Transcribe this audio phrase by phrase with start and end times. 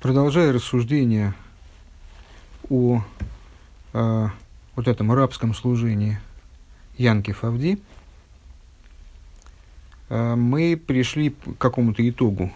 [0.00, 1.34] Продолжая рассуждение
[2.70, 3.02] о
[3.92, 4.28] э,
[4.74, 6.18] вот этом арабском служении
[6.96, 7.78] Янки Фавди,
[10.08, 12.50] э, мы пришли к какому-то итогу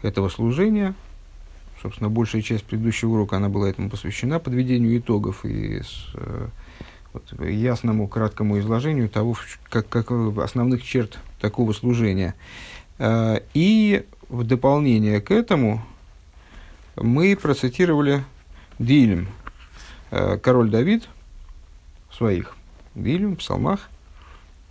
[0.00, 0.94] этого служения.
[1.82, 6.48] Собственно, большая часть предыдущего урока она была этому посвящена, подведению итогов и с, э,
[7.12, 9.36] вот, ясному, краткому изложению того,
[9.68, 12.34] как, как основных черт такого служения.
[12.98, 15.84] И в дополнение к этому
[16.96, 18.24] мы процитировали
[18.78, 19.28] Дилем,
[20.10, 21.08] э, король Давид,
[22.10, 22.54] своих
[22.94, 23.88] Дилем, псалмах,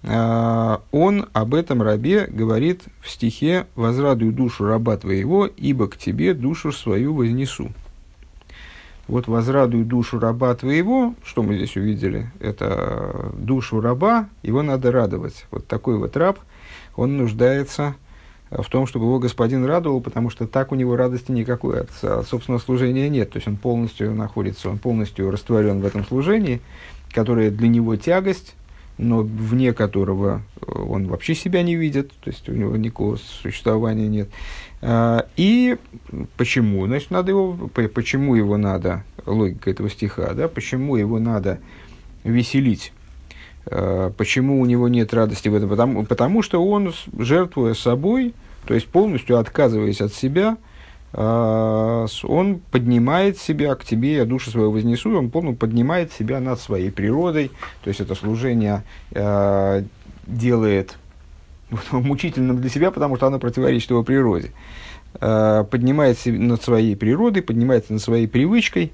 [0.03, 6.33] э, он об этом рабе говорит в стихе «Возрадуй душу раба твоего, ибо к тебе
[6.33, 7.71] душу свою вознесу».
[9.07, 15.47] Вот «возрадуй душу раба твоего», что мы здесь увидели, это душу раба, его надо радовать.
[15.51, 16.39] Вот такой вот раб,
[16.95, 18.10] он нуждается в
[18.51, 22.27] в том, чтобы его господин радовал, потому что так у него радости никакой от, от
[22.27, 23.31] собственного служения нет.
[23.31, 26.61] То есть он полностью находится, он полностью растворен в этом служении,
[27.11, 28.55] которое для него тягость,
[28.97, 34.07] но вне которого э, он вообще себя не видит, то есть у него никакого существования
[34.07, 34.29] нет.
[34.81, 35.77] А, и
[36.35, 36.85] почему?
[36.87, 37.53] Значит, надо его,
[37.93, 41.59] почему его надо, логика этого стиха, да, почему его надо
[42.23, 42.91] веселить?
[43.65, 45.69] Э, почему у него нет радости в этом?
[45.69, 48.33] Потому, потому что он, жертвуя собой,
[48.65, 50.57] то есть полностью отказываясь от себя,
[51.13, 56.59] э, он поднимает себя к тебе, я душу свою вознесу, он полностью поднимает себя над
[56.59, 57.51] своей природой,
[57.83, 59.83] то есть это служение э,
[60.25, 60.95] делает
[61.91, 64.51] мучительным для себя, потому что оно противоречит его природе.
[65.19, 68.93] Поднимает себя над своей природой, поднимается над своей привычкой,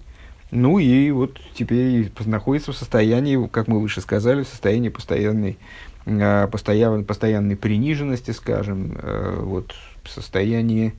[0.51, 5.57] ну и вот теперь находится в состоянии, как мы выше сказали, в состоянии постоянной,
[6.05, 10.93] э, постоянной, постоянной приниженности, скажем, э, вот, в состоянии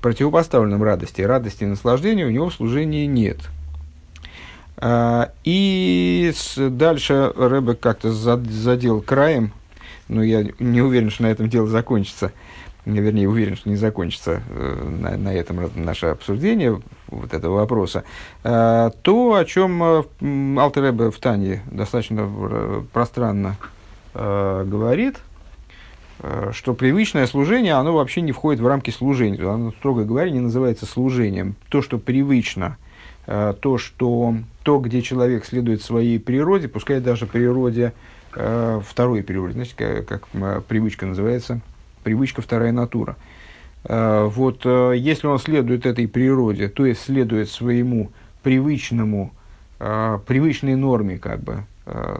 [0.00, 1.22] противопоставленном радости.
[1.22, 3.38] Радости и наслаждения у него в служении нет.
[4.78, 9.52] А, и дальше Рэбе как-то задел краем,
[10.06, 12.32] но я не уверен, что на этом дело закончится
[12.84, 18.04] вернее, уверен, что не закончится э, на, на этом наше обсуждение вот этого вопроса,
[18.44, 20.02] э, то, о чем э,
[20.58, 23.56] Алтеребе в Тане достаточно пространно
[24.14, 25.18] говорит,
[26.52, 29.46] что привычное служение, оно вообще не входит в рамки служения.
[29.46, 31.54] Оно, строго говоря, не называется служением.
[31.68, 32.78] То, что привычно,
[33.26, 37.92] то, что, то, где человек следует своей природе, пускай даже природе,
[38.30, 41.60] второй природе, знаете, как, как привычка называется–
[42.06, 43.16] привычка вторая натура.
[43.88, 48.10] А, вот э, если он следует этой природе, то есть следует своему
[48.42, 49.32] привычному,
[49.78, 51.64] а, привычной норме, как бы,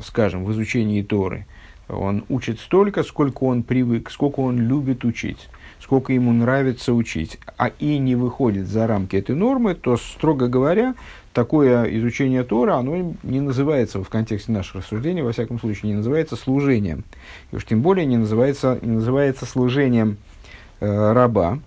[0.03, 1.47] скажем, в изучении Торы,
[1.89, 5.49] он учит столько, сколько он привык, сколько он любит учить,
[5.81, 10.95] сколько ему нравится учить, а и не выходит за рамки этой нормы, то, строго говоря,
[11.33, 16.35] такое изучение Тора, оно не называется в контексте наших рассуждений, во всяком случае, не называется
[16.35, 17.05] служением.
[17.53, 20.36] И уж тем более не называется, не называется служением э,
[20.81, 21.59] раба.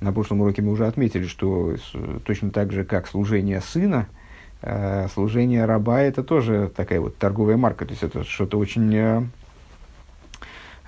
[0.00, 1.74] На прошлом уроке мы уже отметили, что
[2.24, 4.06] точно так же, как служение сына,
[4.62, 9.22] э, служение раба это тоже такая вот торговая марка, то есть это что-то очень э,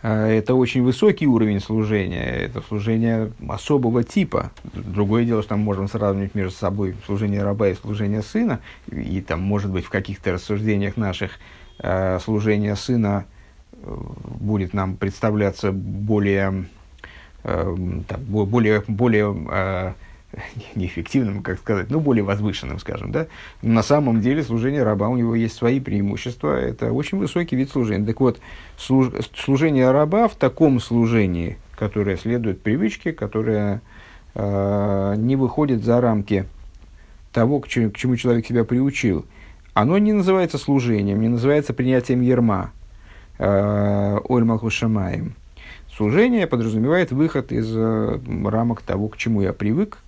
[0.02, 4.50] это очень высокий уровень служения, это служение особого типа.
[4.72, 9.40] Другое дело, что мы можем сравнивать между собой служение раба и служение сына, и там,
[9.40, 11.32] может быть, в каких-то рассуждениях наших
[11.80, 13.26] э, служение сына
[13.72, 13.96] э,
[14.40, 16.64] будет нам представляться более,
[17.44, 17.76] э,
[18.08, 19.92] так, более, более э,
[20.74, 23.26] неэффективным, как сказать, ну, более возвышенным, скажем, да.
[23.62, 28.06] На самом деле служение раба, у него есть свои преимущества, это очень высокий вид служения.
[28.06, 28.40] Так вот,
[28.76, 33.82] служ, служение раба в таком служении, которое следует привычке, которое
[34.34, 36.46] э, не выходит за рамки
[37.32, 39.24] того, к чему, к чему человек себя приучил,
[39.74, 42.72] оно не называется служением, не называется принятием ерма,
[43.38, 45.34] э, Ольмалхушамаем.
[46.00, 49.98] Служение подразумевает выход из э, рамок того, к чему я привык,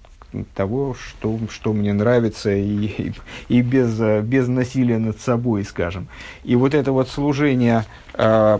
[0.54, 3.12] того, что, что мне нравится, и,
[3.48, 6.08] и без, без насилия над собой, скажем.
[6.44, 7.84] И вот это вот служение,
[8.14, 8.58] э,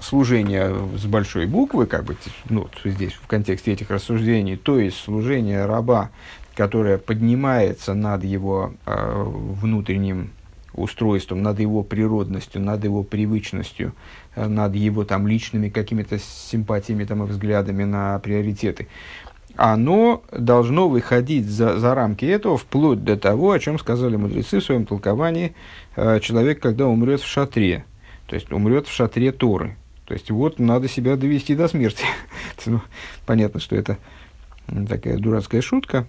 [0.00, 2.16] служение с большой буквы, как бы,
[2.48, 6.08] ну, здесь в контексте этих рассуждений, то есть служение раба,
[6.56, 10.30] которое поднимается над его э, внутренним
[10.74, 13.92] устройством, над его природностью, над его привычностью,
[14.36, 18.88] над его там личными какими-то симпатиями там, и взглядами на приоритеты
[19.56, 24.64] оно должно выходить за, за рамки этого вплоть до того, о чем сказали мудрецы в
[24.64, 25.54] своем толковании,
[25.96, 27.84] э, человек, когда умрет в шатре,
[28.26, 29.76] то есть умрет в шатре Торы.
[30.06, 32.04] То есть вот надо себя довести до смерти.
[32.66, 32.80] ну,
[33.26, 33.98] понятно, что это
[34.88, 36.06] такая дурацкая шутка,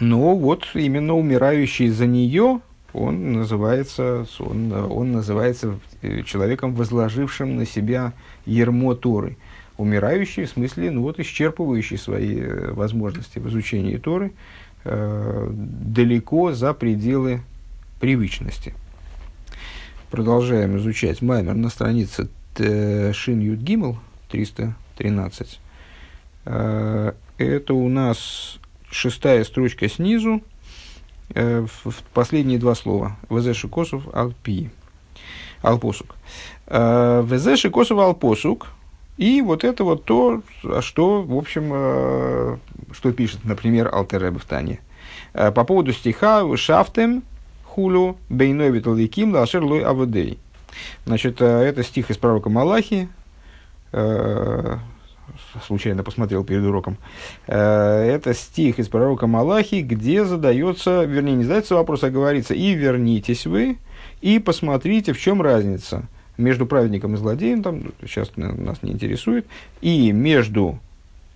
[0.00, 2.60] Но вот именно умирающий за нее,
[2.96, 8.12] он называется, он, он называется э, человеком, возложившим на себя
[8.46, 9.36] ермо Торы.
[9.76, 14.32] Умирающий, в смысле, ну вот, исчерпывающий свои э, возможности в изучении Торы
[14.84, 17.42] э, далеко за пределы
[18.00, 18.74] привычности.
[20.10, 23.98] Продолжаем изучать Маймер на странице Шин Юд Гимл
[24.30, 25.60] 313.
[26.46, 28.58] Э, это у нас
[28.90, 30.42] шестая строчка снизу,
[31.34, 31.66] э,
[32.14, 33.16] последние два слова.
[33.30, 34.70] Везеши косов алпи.
[35.62, 36.14] Алпосук.
[36.66, 37.24] Э,
[37.72, 38.68] косов алпосук.
[39.16, 40.42] И вот это вот то,
[40.80, 42.60] что, в общем,
[42.92, 44.80] что пишет, например, Алтеребе в Тане.
[45.32, 47.22] По поводу стиха «Шафтем
[47.64, 50.38] хулю бейной виталиким лашер лой аводей».
[51.06, 53.08] Значит, это стих из пророка Малахи,
[55.66, 56.96] случайно посмотрел перед уроком.
[57.46, 62.72] Э, это стих из пророка Малахи, где задается, вернее, не задается вопрос, а говорится, и
[62.74, 63.78] вернитесь вы,
[64.20, 69.46] и посмотрите, в чем разница между праведником и злодеем, там, сейчас нас не интересует,
[69.80, 70.78] и между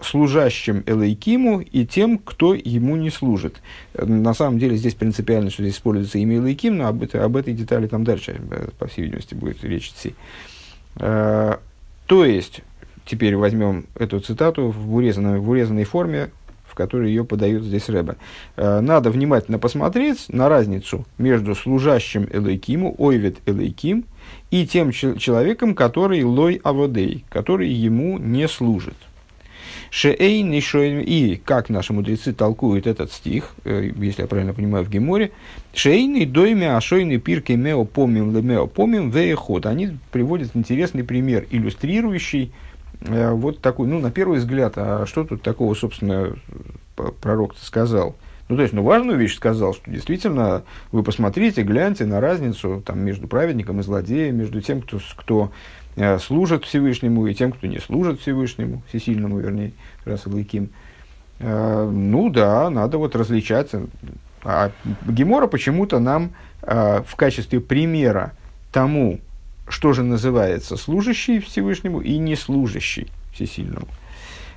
[0.02, 3.60] служащим Элейкиму и тем, кто ему не служит.
[3.94, 7.86] На самом деле здесь принципиально, что здесь используется имя Элейким, но об, об этой детали
[7.86, 10.14] там дальше, э, по всей видимости, будет речь идти.
[10.96, 11.56] Э,
[12.06, 12.62] то есть,
[13.04, 16.30] теперь возьмем эту цитату в урезанной, в урезанной форме,
[16.66, 18.16] в которой ее подает здесь Рэбе.
[18.56, 24.04] Э, надо внимательно посмотреть на разницу между служащим Элейкиму, Ойвет Элейким,
[24.50, 28.96] и тем человеком, который Лой Аводей, который ему не служит.
[29.90, 35.32] Шеэйн и как наши мудрецы толкуют этот стих, э, если я правильно понимаю, в Геморе,
[35.74, 39.66] Шейный дойме ашойный пирки мео помим лемео помим веехот.
[39.66, 42.52] Они приводят интересный пример, иллюстрирующий
[43.02, 46.36] вот такой, ну, на первый взгляд, а что тут такого, собственно,
[47.20, 48.14] пророк сказал?
[48.50, 52.98] Ну, то есть, ну, важную вещь сказал, что действительно вы посмотрите, гляньте на разницу там,
[52.98, 55.52] между праведником и злодеем, между тем, кто, кто
[55.94, 59.70] э, служит Всевышнему, и тем, кто не служит Всевышнему, всесильному, вернее,
[60.04, 60.70] раз Лыким.
[61.38, 63.70] Э, ну да, надо вот различать.
[64.42, 64.72] А
[65.06, 66.32] Гемора почему-то нам
[66.62, 68.32] э, в качестве примера
[68.72, 69.20] тому,
[69.70, 73.86] что же называется служащий Всевышнему и не служащий Всесильному,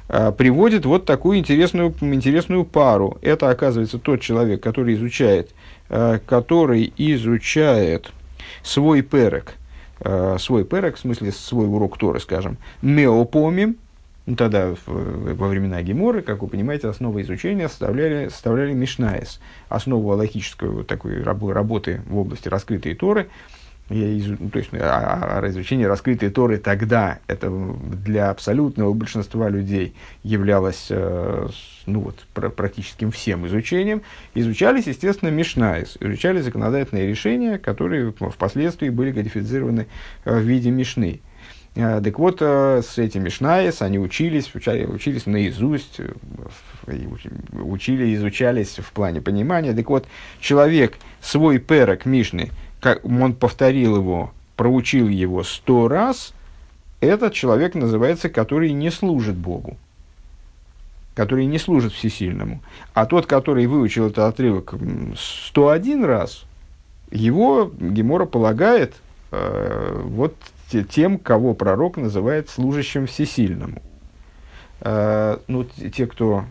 [0.10, 3.18] а, приводит вот такую интересную, интересную пару.
[3.22, 5.52] Это, оказывается, тот человек, который изучает,
[5.90, 8.12] а, который изучает
[8.64, 9.54] свой перек,
[10.00, 13.78] а, свой перек, в смысле свой урок Торы, скажем, меопомим,
[14.26, 20.70] ну, тогда во времена Геморы, как вы понимаете, основа изучения составляли, составляли Мишнаес, основу логической
[20.70, 23.28] вот такой работы в области раскрытой Торы–
[23.94, 29.94] то есть а, а изучение раскрытой Торы тогда это для абсолютного большинства людей
[30.24, 31.48] являлось э,
[31.86, 32.26] ну, вот,
[32.56, 34.02] практически всем изучением.
[34.34, 39.86] Изучались, естественно, Мишнаис, изучали законодательные решения, которые впоследствии были кодифицированы
[40.26, 41.22] э, в виде Мишны.
[41.76, 46.00] Э, так вот, с этим Мишнаис они учились, учали, учились наизусть,
[47.52, 49.74] учили, изучались в плане понимания.
[49.74, 50.08] Так вот,
[50.40, 52.50] человек свой перок Мишны–
[52.84, 56.34] как он повторил его, проучил его сто раз,
[57.00, 59.78] этот человек называется, который не служит Богу,
[61.16, 62.62] который не служит Всесильному.
[62.94, 64.74] А тот, который выучил этот отрывок
[65.18, 66.44] 101 раз,
[67.10, 68.96] его Гемора полагает
[69.32, 70.36] э, вот
[70.90, 73.82] тем, кого пророк называет служащим Всесильному.
[74.82, 76.44] Э, ну, те, кто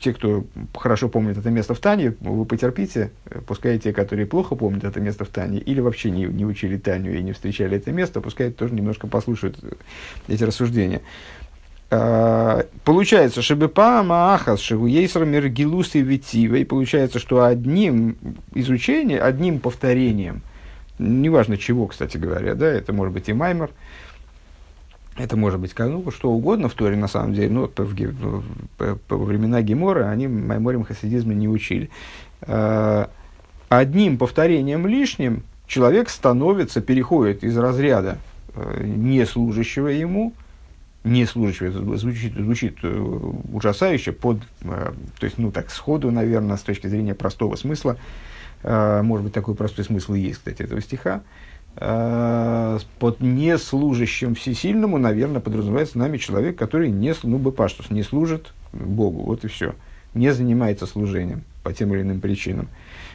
[0.00, 0.44] те, кто
[0.74, 3.10] хорошо помнит это место в Тане, вы потерпите,
[3.46, 7.16] пускай те, которые плохо помнят это место в Тане, или вообще не, не учили Таню
[7.16, 9.58] и не встречали это место, пускай тоже немножко послушают
[10.28, 11.02] эти рассуждения.
[11.90, 18.16] А, получается, Шебепа Маахас, Шевуейсер Мергилус и Витива, и получается, что одним
[18.54, 20.42] изучением, одним повторением,
[20.98, 23.70] неважно чего, кстати говоря, да, это может быть и Маймер,
[25.18, 27.50] это может быть ну, что угодно в Торе, на самом деле.
[27.50, 28.44] Ну, по, в,
[28.76, 31.90] по, по времена Гемора они Майморим хасидизма не учили.
[32.42, 33.10] А,
[33.68, 38.18] одним повторением лишним человек становится, переходит из разряда
[38.54, 40.32] э, не служащего ему,
[41.04, 43.20] не служащего, это звучит, звучит э,
[43.52, 47.98] ужасающе, под, э, то есть, ну, так, сходу, наверное, с точки зрения простого смысла,
[48.64, 51.22] может быть, такой простой смысл и есть, кстати, этого стиха,
[51.80, 59.44] под неслужащим всесильному, наверное, подразумевается нами человек, который не, ну, бепаштус, не служит Богу, вот
[59.44, 59.74] и все,
[60.14, 62.68] не занимается служением по тем или иным причинам.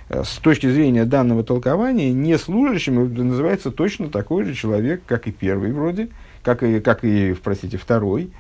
[0.09, 5.71] Э, с точки зрения данного толкования, неслужащим называется точно такой же человек, как и первый
[5.71, 6.09] вроде,
[6.43, 8.31] как и, как и простите, второй,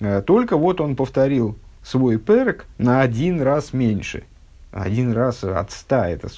[0.00, 4.24] э, только вот он повторил свой перек на один раз меньше.
[4.70, 6.28] Один раз от ста, это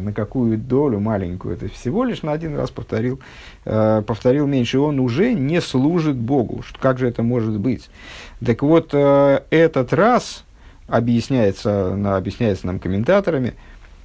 [0.00, 3.20] на, какую долю маленькую, это всего лишь на один раз повторил,
[3.64, 6.62] э, повторил меньше, он уже не служит Богу.
[6.80, 7.88] Как же это может быть?
[8.44, 10.44] Так вот, э, этот раз
[10.88, 13.54] объясняется, объясняется нам комментаторами,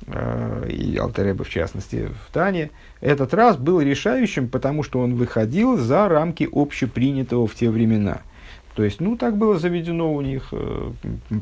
[0.05, 2.69] э, и Алтереба в частности в Тане,
[3.01, 8.21] этот раз был решающим, потому что он выходил за рамки общепринятого в те времена–
[8.75, 10.49] то есть, ну, так было заведено у них.
[10.51, 10.91] Э,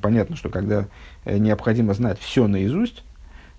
[0.02, 0.88] понятно, что когда
[1.26, 3.04] э, необходимо знать все наизусть,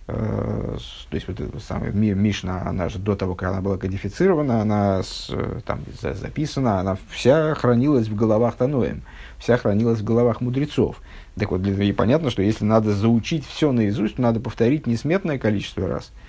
[0.08, 0.76] э,
[1.08, 5.02] то есть, вот эта самая Мишна, она же до того, как она была кодифицирована, она
[5.02, 5.30] с,
[5.64, 9.02] там записана, она вся хранилась в головах Таноем,
[9.38, 10.96] вся хранилась в головах мудрецов.
[11.36, 16.10] Так вот, и понятно, что если надо заучить все наизусть, надо повторить несметное количество раз–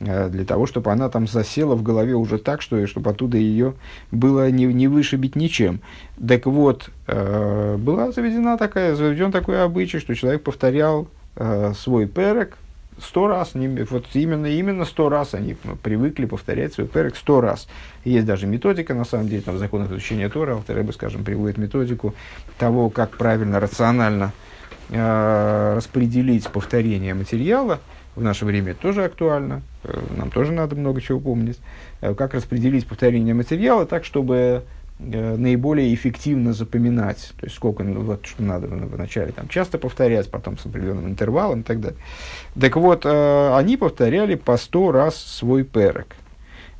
[0.00, 3.74] для того, чтобы она там засела в голове уже так, что, чтобы оттуда ее
[4.10, 5.80] было не, не вышибить ничем.
[6.26, 12.56] Так вот, э, была заведена такая, заведен такой обычай, что человек повторял э, свой перек
[13.02, 17.68] сто раз, не, вот именно, именно сто раз они привыкли повторять свой перек сто раз.
[18.04, 22.14] Есть даже методика, на самом деле, там в законах изучения Тора, Алтереба, скажем, приводит методику
[22.58, 24.32] того, как правильно, рационально
[24.90, 27.80] э, распределить повторение материала,
[28.16, 31.58] в наше время тоже актуально, э, нам тоже надо много чего помнить.
[32.00, 34.64] Э, как распределить повторение материала так, чтобы
[34.98, 40.30] э, наиболее эффективно запоминать, то есть сколько, ну, вот, что надо вначале там, часто повторять,
[40.30, 41.98] потом с определенным интервалом и так далее.
[42.60, 46.16] Так вот, они повторяли по сто раз свой перек.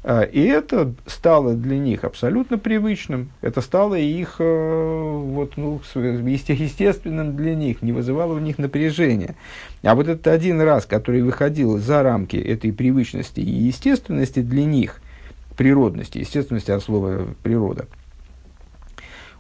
[0.02, 7.36] А, и это стало для них абсолютно привычным, это стало их э, вот, ну, естественным
[7.36, 9.36] для них, не вызывало у них напряжения.
[9.82, 15.02] А вот этот один раз, который выходил за рамки этой привычности и естественности для них,
[15.58, 17.86] природности, естественности от слова природа,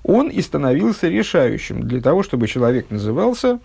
[0.02, 3.60] он и становился решающим для того, чтобы человек назывался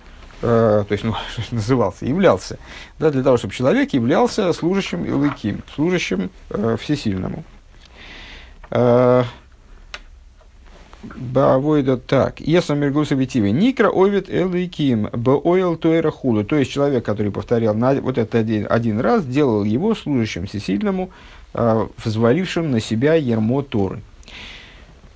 [0.48, 1.16] Э, то есть, ну,
[1.52, 2.60] назывался, являлся,
[3.00, 7.44] да, для того, чтобы человек являлся служащим Илыким, служащим э, всесильному.
[8.70, 9.24] Э,
[11.16, 12.40] Бавойда так.
[12.40, 13.52] Если Мергуса Витиве.
[13.52, 15.10] Никра овит элейким.
[15.14, 16.44] Баойл туэра хулу.
[16.44, 21.10] То есть человек, который повторял на, вот это один, один раз, делал его служащим всесильному,
[21.56, 24.02] э, взвалившим на себя ермо Торы.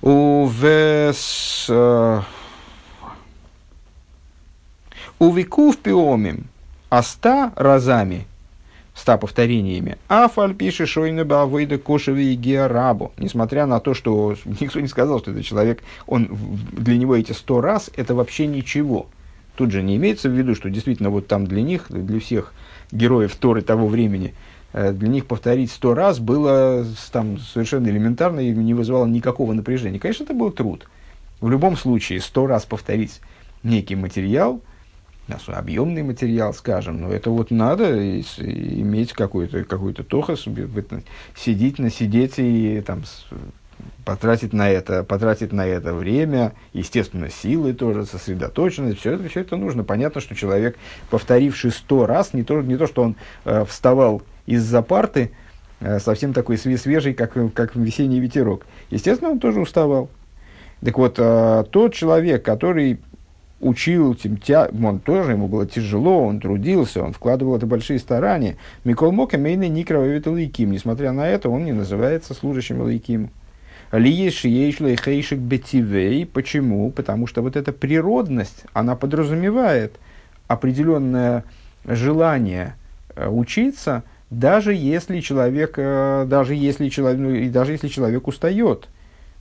[0.02, 1.66] У вес...
[1.68, 2.22] Э,
[5.20, 6.46] у веков пиомим,
[6.88, 8.26] а ста разами,
[8.94, 13.12] ста повторениями, афаль пишет шойна бавыда кошеви и георабу.
[13.18, 16.30] Несмотря на то, что никто не сказал, что этот человек, он,
[16.72, 19.06] для него эти сто раз, это вообще ничего.
[19.56, 22.54] Тут же не имеется в виду, что действительно вот там для них, для всех
[22.90, 24.32] героев Торы того времени,
[24.72, 29.98] э, для них повторить сто раз было там, совершенно элементарно и не вызывало никакого напряжения.
[29.98, 30.88] Конечно, это был труд.
[31.42, 33.20] В любом случае, сто раз повторить
[33.62, 34.62] некий материал–
[35.46, 40.46] объемный материал, скажем, но это вот надо иметь какой-то какой тохос,
[41.36, 43.02] сидеть, насидеть и там,
[44.04, 49.56] потратить на это, потратить на это время, естественно, силы тоже, сосредоточенность, все это, все это
[49.56, 49.84] нужно.
[49.84, 50.76] Понятно, что человек,
[51.10, 55.32] повторивший сто раз, не то, не то что он э, вставал из-за парты,
[55.80, 58.66] э, совсем такой свежий, как, как весенний ветерок.
[58.90, 60.10] Естественно, он тоже уставал.
[60.84, 63.00] Так вот, э, тот человек, который
[63.60, 68.56] учил, тем, тя, он тоже, ему было тяжело, он трудился, он вкладывал это большие старания.
[68.84, 70.70] Микол Мока Мейна Никровавит Лейким.
[70.70, 73.30] Несмотря на это, он не называется служащим Лейким.
[73.92, 76.24] Лиеш Ейшлей Хейшик Бетивей.
[76.24, 76.90] Почему?
[76.90, 79.96] Потому что вот эта природность, она подразумевает
[80.46, 81.44] определенное
[81.84, 82.76] желание
[83.14, 88.88] э, учиться, даже если человек, э, даже если человек, ну, даже если человек устает–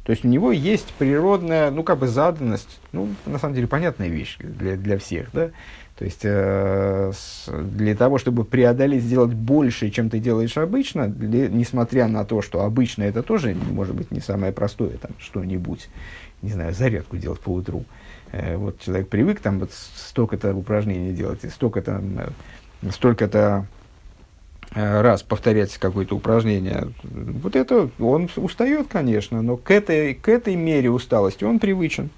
[0.09, 4.07] то есть у него есть природная, ну, как бы заданность, ну, на самом деле, понятная
[4.07, 5.51] вещь для, для всех, да.
[5.99, 11.47] То есть э, с, для того, чтобы преодолеть, сделать больше, чем ты делаешь обычно, для,
[11.47, 15.87] несмотря на то, что обычно это тоже, может быть, не самое простое, там, что-нибудь,
[16.41, 17.85] не знаю, зарядку делать по утру.
[18.31, 22.01] Э, вот человек привык там вот столько-то упражнений делать, и столько-то,
[22.81, 23.78] э, столько-то Э,
[24.73, 30.91] раз повторять какое-то упражнение, вот это он устает, конечно, но к этой, к этой мере
[30.91, 32.09] усталости он привычен.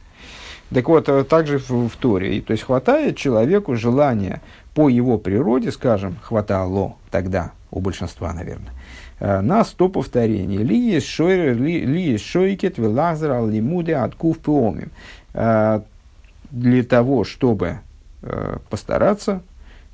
[0.74, 2.42] Так вот, э, также в, в Торе.
[2.42, 4.42] То есть хватает человеку желания
[4.74, 8.72] по его природе, скажем, хватало тогда, у большинства, наверное,
[9.20, 10.58] э, на сто повторений.
[10.58, 11.08] Ли есть
[12.26, 14.92] шойкет, велазер, лимуде, откув пиомим.
[15.34, 17.80] Для того, чтобы
[18.70, 19.42] постараться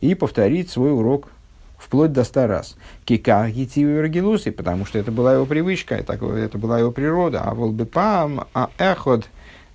[0.02, 1.30] и повторить свой урок
[1.78, 2.76] вплоть до ста раз.
[3.08, 7.42] Гитивы рагилуси, потому что это была его привычка, это, это была его природа.
[7.42, 9.26] А волбепам, а эход,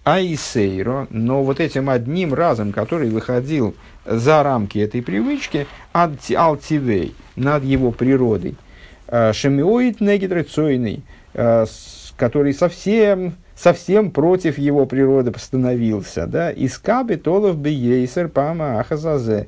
[0.04, 7.92] Айсейро, но вот этим одним разом, который выходил за рамки этой привычки, алтивей, над его
[7.92, 8.56] природой,
[9.06, 11.02] э, шемиоид негидрацойный,
[11.34, 11.66] э,
[12.16, 19.46] который совсем, совсем против его природы становился, да, искаби толов бейсер пама ахазазе.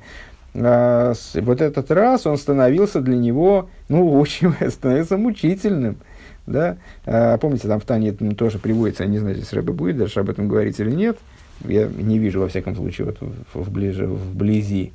[0.54, 5.96] Э, вот этот раз он становился для него, ну, очень становился мучительным.
[6.46, 6.76] Да?
[7.06, 10.28] А, помните, там в Тане тоже приводится, я не знаю, здесь Рэбе будет даже об
[10.28, 11.16] этом говорить или нет,
[11.64, 13.18] я не вижу, во всяком случае, вот
[13.54, 14.92] в, ближе, вблизи.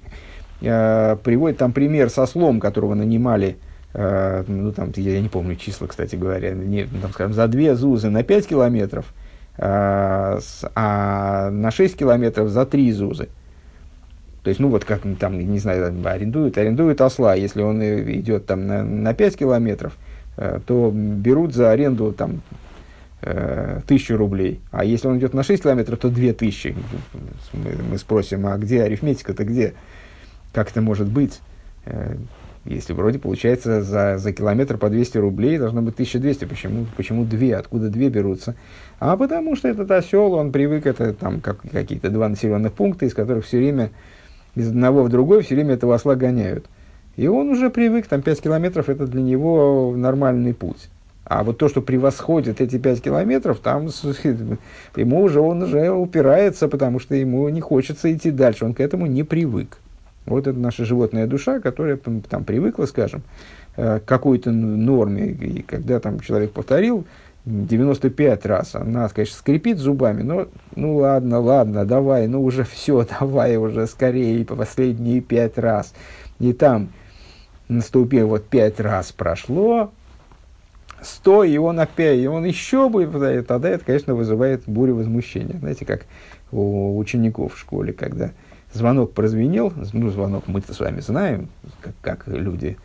[0.62, 3.58] А, приводит там пример со слом, которого нанимали,
[3.96, 8.12] а, ну, там, я, не помню числа, кстати говоря, не, там, скажем, за две зузы
[8.12, 9.12] на 5 километров,
[9.58, 10.40] а,
[10.76, 13.30] а на 6 километров за три зузы.
[14.50, 18.66] То есть, ну вот как там, не знаю, арендуют, арендуют осла, если он идет там
[18.68, 19.96] на, на 5 километров–
[20.42, 22.42] Э, то берут за аренду там,
[23.22, 24.62] э, тысячу рублей.
[24.72, 26.74] А если он идет на 6 километров, то две тысячи.
[27.52, 29.74] Мы, мы спросим, а где арифметика-то где?
[30.54, 31.42] Как это может быть?
[31.86, 32.16] Э,
[32.64, 36.46] если вроде получается за, за километр по 200 рублей, должно быть 1200.
[36.46, 37.58] Почему, почему две?
[37.58, 38.56] Откуда две берутся?
[39.00, 43.14] А потому что этот осел, он привык, это там как, какие-то два населенных пункта, из
[43.14, 43.92] которых все время
[44.60, 46.66] из одного в другой все время этого осла гоняют.
[47.16, 50.90] И он уже привык, там 5 километров это для него нормальный путь.
[51.26, 57.00] А вот то, что превосходит эти 5 километров, там ему уже, он уже упирается, потому
[57.00, 59.78] что ему не хочется идти дальше, он к этому не привык.
[60.26, 63.22] Вот это наша животная душа, которая там привыкла, скажем,
[63.78, 65.32] э, к какой-то норме.
[65.32, 67.06] И когда там человек повторил
[67.46, 73.58] 95 раз, она, конечно, скрипит зубами, но ну ладно, ладно, давай, ну уже все, давай
[73.58, 75.94] уже скорее, по последние 5 раз.
[76.40, 76.90] И там
[77.70, 79.92] наступил, вот пять раз прошло,
[81.02, 83.12] сто, и он опять, и он еще будет,
[83.48, 85.58] тогда это, конечно, вызывает бурю возмущения.
[85.60, 86.06] Знаете, как
[86.52, 88.32] у учеников в школе, когда
[88.74, 91.50] звонок прозвенел, ну, звонок мы-то с вами знаем,
[91.82, 92.78] как, как люди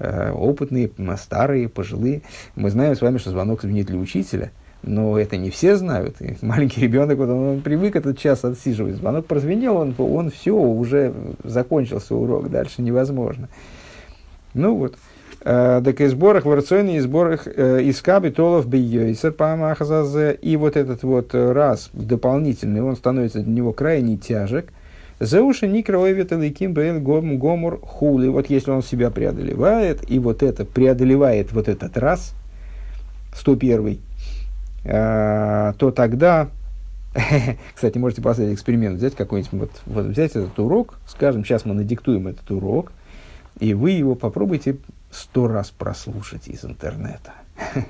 [0.00, 2.22] опытные, старые, пожилые,
[2.54, 4.50] мы знаем с вами, что звонок звенит для учителя,
[4.82, 6.20] но это не все знают.
[6.20, 8.96] И маленький ребенок, вот он, он привык этот час отсиживать.
[8.96, 11.12] Звонок прозвенел, он, он все, уже
[11.44, 13.48] закончился урок, дальше невозможно.
[14.54, 14.96] Ну вот.
[15.42, 18.66] Э, так и сборах в рационе, и сборах э, из каби толов
[19.36, 20.32] памахазазе.
[20.40, 24.72] И вот этот вот раз дополнительный, он становится для него крайне тяжек.
[25.20, 26.72] Зеуши никроевит ликим
[27.38, 28.28] гомур хули.
[28.28, 32.34] Вот если он себя преодолевает, и вот это преодолевает вот этот раз,
[33.34, 34.00] 101
[34.84, 36.48] э, то тогда,
[37.74, 42.26] кстати, можете поставить эксперимент, взять какой-нибудь, вот, вот взять этот урок, скажем, сейчас мы надиктуем
[42.26, 42.92] этот урок,
[43.58, 44.78] и вы его попробуйте
[45.10, 47.32] сто раз прослушать из интернета.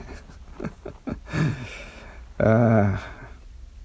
[2.42, 2.98] А,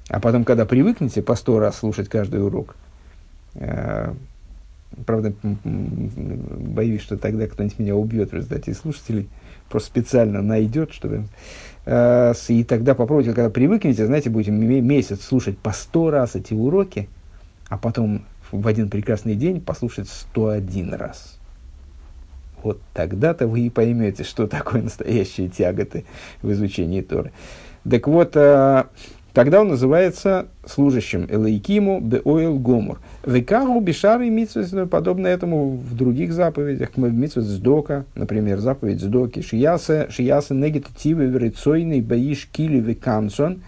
[0.07, 2.84] а потом, когда привыкнете по сто раз слушать каждый урок, а,
[5.05, 9.29] правда, боюсь, что тогда кто-нибудь меня убьет в результате слушателей,
[9.69, 11.25] просто специально найдет, чтобы...
[11.85, 17.09] А, и тогда попробуйте, когда привыкнете, знаете, будете месяц слушать по сто раз эти уроки,
[17.67, 21.39] а потом в один прекрасный день послушать сто один раз–
[22.65, 26.03] вот тогда-то вы и поймете, что такое настоящие тяготы
[26.41, 27.31] в изучении Торы.
[27.89, 28.87] Так вот, а,
[29.35, 32.99] тогда он называется служащим Элейкиму Беойл Гомор.
[33.25, 39.41] Векару Бишары Митсвес, подобно этому в других заповедях, мы в Митсвес Сдока, например, заповедь Сдоки,
[39.41, 43.61] Шияса, Шияса Негативы Верицойный Баиш Кили Векансон,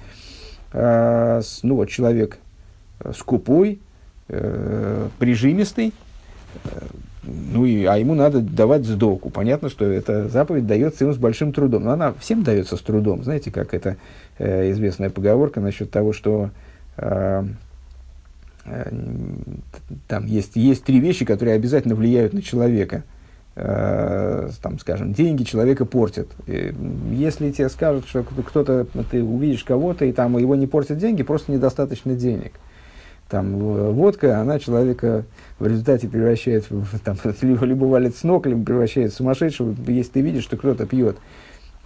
[0.71, 2.37] а, ну вот человек
[3.01, 3.79] э, скупой,
[4.29, 5.93] э, прижимистый,
[6.63, 6.69] э,
[7.27, 9.29] ну и, а ему надо давать сдоку.
[9.29, 11.83] Понятно, что эта заповедь дается ему с большим трудом.
[11.83, 13.23] Но она всем дается с трудом.
[13.23, 13.97] Знаете, как это
[14.37, 16.51] э, известная поговорка насчет того, что
[16.97, 17.43] э,
[18.65, 18.91] э,
[20.07, 23.03] там есть, есть три вещи, которые обязательно влияют на человека.
[23.55, 26.27] Э, там, скажем, деньги человека портят.
[26.45, 26.73] И
[27.11, 31.51] если тебе скажут, что кто-то, ты увидишь кого-то, и там его не портят деньги, просто
[31.51, 32.53] недостаточно денег.
[33.29, 35.25] Там водка, она человека
[35.59, 36.65] в результате превращает,
[37.03, 39.75] там, либо, валит с ног, либо превращает в сумасшедшего.
[39.87, 41.17] Если ты видишь, что кто-то пьет,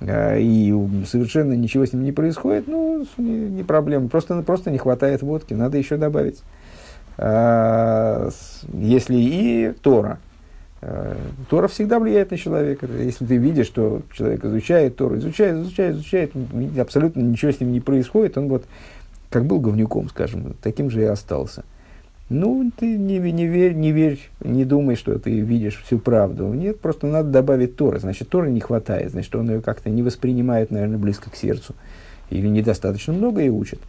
[0.01, 0.71] э, и
[1.07, 4.07] совершенно ничего с ним не происходит, ну, не, не проблема.
[4.07, 6.41] Просто, просто не хватает водки, надо еще добавить.
[7.17, 8.29] А,
[8.73, 10.19] если и Тора.
[10.81, 11.15] А,
[11.49, 12.87] Тора всегда влияет на человека.
[12.99, 16.31] Если ты видишь, что человек изучает Тору, изучает, изучает, изучает,
[16.79, 18.65] абсолютно ничего с ним не происходит, он вот
[19.31, 21.63] как был говнюком, скажем, таким же и остался.
[22.29, 26.47] Ну, ты не, не, верь, не верь, не думай, что ты видишь всю правду.
[26.53, 27.99] Нет, просто надо добавить Торы.
[27.99, 29.11] Значит, Торы не хватает.
[29.11, 31.75] Значит, он ее как-то не воспринимает, наверное, близко к сердцу.
[32.29, 33.79] Или недостаточно много и учит.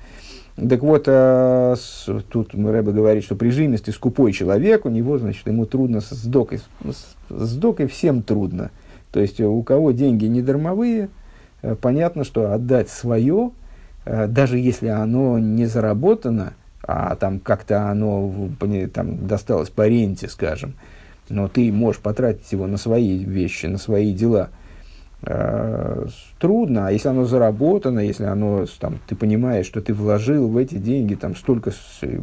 [0.57, 5.65] Так вот, э, с, тут Рэбе говорит, что прижимистый, скупой человек, у него, значит, ему
[5.65, 6.59] трудно с сдокой.
[6.85, 8.73] С, с докой всем трудно.
[9.13, 11.11] То есть, у кого деньги не дармовые,
[11.63, 13.53] э, понятно, что отдать свое,
[14.05, 18.51] даже если оно не заработано, а там как-то оно
[18.93, 20.75] там, досталось по ренте, скажем,
[21.29, 24.51] но ты можешь потратить его на свои вещи, на свои дела,
[25.23, 26.07] э,
[26.39, 26.89] трудно.
[26.89, 31.15] А если оно заработано, если оно, там, ты понимаешь, что ты вложил в эти деньги
[31.15, 31.73] там, столько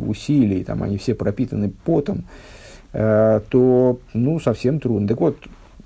[0.06, 2.26] усилий, там, они все пропитаны потом,
[2.92, 5.08] э, то ну, совсем трудно.
[5.08, 5.38] Так вот,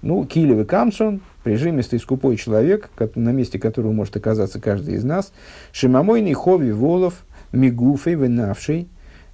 [0.01, 5.34] ну, Килев и Камсон, прижимистый, скупой человек, на месте которого может оказаться каждый из нас,
[5.71, 8.88] Шимомойный Хови Волов, Мигуфей, Венавший,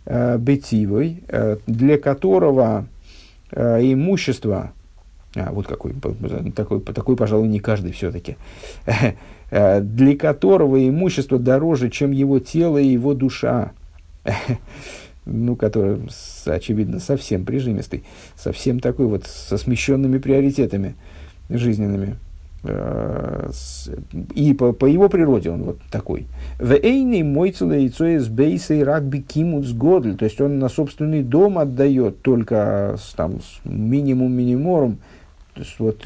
[0.05, 2.87] э, Бетивой, э, для которого
[3.51, 4.73] э, имущество,
[5.35, 5.93] а, вот какой,
[6.55, 8.37] такой, такой, пожалуй, не каждый все-таки,
[9.51, 13.71] для которого имущество дороже, чем его тело и его душа,
[15.25, 15.99] ну, который,
[16.45, 18.03] очевидно, совсем прижимистый,
[18.35, 20.95] совсем такой вот со смещенными приоритетами
[21.49, 22.17] жизненными.
[22.63, 23.49] Э,
[24.35, 26.27] и по, по его природе он вот такой.
[26.59, 30.15] В эйный мойцела яйцо из бейса и рагби кимуц годль.
[30.15, 34.97] То есть он на собственный дом отдает только с, там, минимум миниморум.
[35.53, 36.05] То есть вот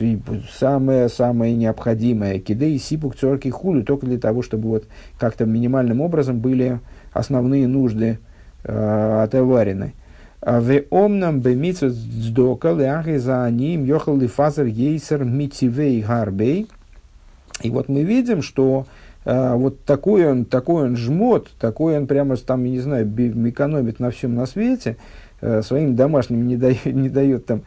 [0.52, 2.40] самое-самое необходимое.
[2.40, 4.86] Киды и сипук цорки хули только для того, чтобы вот
[5.20, 6.80] как-то минимальным образом были
[7.14, 8.20] основные нужды
[8.64, 9.94] э, отоварены.
[10.46, 16.68] В омнам бемитсу сдока ляхи за ним ехал ли фазер ейсер митивей гарбей.
[17.62, 18.86] И вот мы видим, что
[19.24, 24.02] э, вот такой он, такой он жмот, такой он прямо там, я не знаю, экономит
[24.02, 24.98] на всем на свете,
[25.40, 27.62] э, своим домашним не дает, не дает там,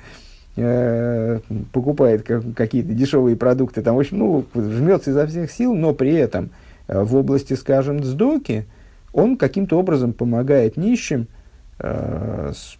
[0.56, 1.40] э,
[1.72, 6.12] покупает как, какие-то дешевые продукты, там, в общем, ну, жмется изо всех сил, но при
[6.12, 6.50] этом
[6.88, 8.66] э, в области, скажем, сдоки,
[9.14, 11.26] он каким-то образом помогает нищим,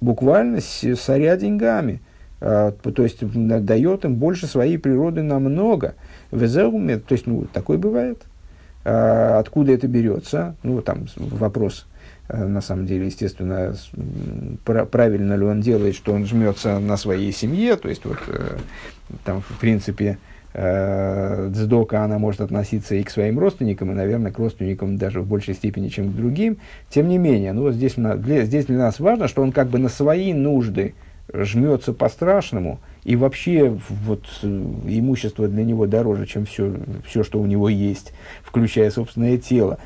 [0.00, 2.00] буквально с, соря деньгами.
[2.40, 5.94] Э, то есть дает им больше своей природы намного.
[6.30, 8.22] Везеуме, то есть, ну, такое бывает.
[8.84, 10.54] Э, откуда это берется?
[10.62, 11.86] Ну, там вопрос,
[12.28, 13.74] э, на самом деле, естественно,
[14.64, 18.58] правильно ли он делает, что он жмется на своей семье, то есть, вот, э,
[19.24, 24.38] там, в принципе, э, дздока, она может относиться и к своим родственникам, и, наверное, к
[24.38, 26.56] родственникам даже в большей степени, чем к другим.
[26.88, 29.78] Тем не менее, ну, вот здесь, для, здесь для нас важно, что он как бы
[29.78, 30.94] на свои нужды
[31.32, 34.46] жмется по-страшному, и вообще вот, э,
[34.86, 36.74] имущество для него дороже, чем все,
[37.06, 39.78] все, что у него есть, включая собственное тело.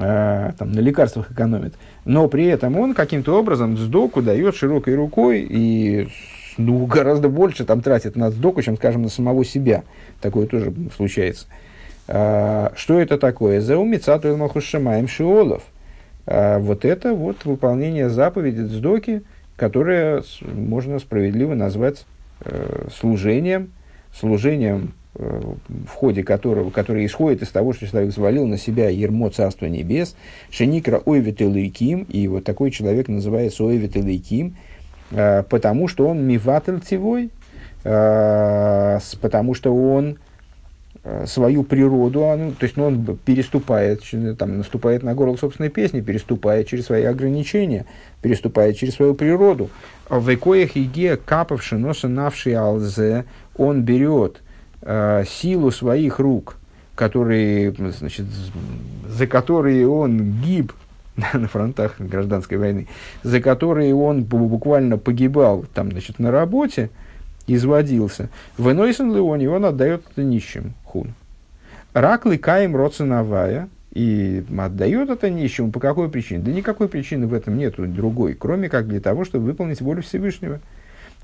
[0.00, 1.74] Э, там, на лекарствах экономит.
[2.04, 6.08] Но при этом он каким-то образом сдоку дает широкой рукой и
[6.58, 9.84] ну, гораздо больше там тратит на сдоку, чем, скажем, на самого себя.
[10.20, 11.46] Такое тоже случается.
[12.08, 13.60] А, что это такое?
[13.60, 15.62] Заумицату махушамаем шиолов.
[16.26, 19.22] А, вот это вот выполнение заповеди сдоки,
[19.56, 22.06] которое можно справедливо назвать
[22.44, 23.72] э, служением,
[24.14, 29.30] служением, э, в ходе которого, которое исходит из того, что человек взвалил на себя ермо
[29.30, 30.14] Царства Небес,
[30.50, 34.00] шеникра ойвет и и вот такой человек называется ойвет и
[35.10, 37.30] потому что он миватель тивой,
[37.84, 40.18] э, потому что он
[41.04, 44.02] э, свою природу, он, то есть ну, он переступает,
[44.38, 47.86] там, наступает на горло собственной песни, переступает через свои ограничения,
[48.20, 49.70] переступает через свою природу.
[50.08, 53.24] В экоях иге капавши носа навши алзе,
[53.56, 54.42] он берет
[54.82, 56.56] э, силу своих рук,
[56.94, 58.26] которые, значит,
[59.08, 60.72] за которые он гиб
[61.34, 62.86] на фронтах гражданской войны,
[63.22, 66.90] за которые он буквально погибал там, значит, на работе,
[67.46, 68.28] изводился.
[68.56, 71.14] В Энойсен Леоне он отдает это нищим, хун.
[71.92, 76.40] Рак ликаем роценовая, и отдает это нищему по какой причине?
[76.40, 80.60] Да никакой причины в этом нет другой, кроме как для того, чтобы выполнить волю Всевышнего.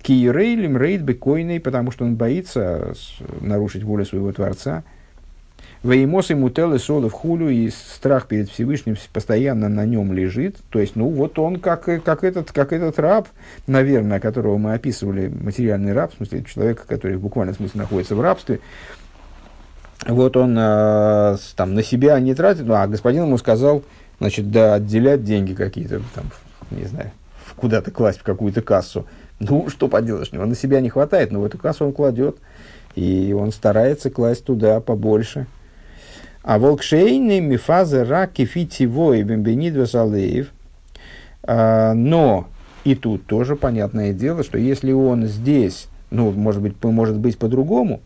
[0.02, 2.94] Киерейлем рейд бекойный, потому что он боится
[3.40, 4.83] нарушить волю своего Творца–
[5.84, 10.56] Веймос и мутелы солы в хулю, и страх перед Всевышним постоянно на нем лежит.
[10.70, 13.28] То есть, ну, вот он как, как, этот, как этот раб,
[13.66, 18.22] наверное, которого мы описывали, материальный раб, в смысле, человека, который в буквальном смысле находится в
[18.22, 18.60] рабстве.
[20.06, 23.82] Вот он э, там на себя не тратит, ну, а господин ему сказал,
[24.20, 26.30] значит, да, отделять деньги какие-то, там,
[26.70, 27.10] не знаю,
[27.56, 29.04] куда-то класть в какую-то кассу.
[29.38, 32.38] Ну, что поделаешь, него на себя не хватает, но в эту кассу он кладет,
[32.94, 35.46] и он старается класть туда побольше–
[36.44, 40.52] а волкшейный мифазы раки фитивой бембенид васалеев.
[41.42, 42.46] А, но
[42.85, 48.00] и тут тоже понятное дело, что если он здесь, ну, может быть, может быть по-другому,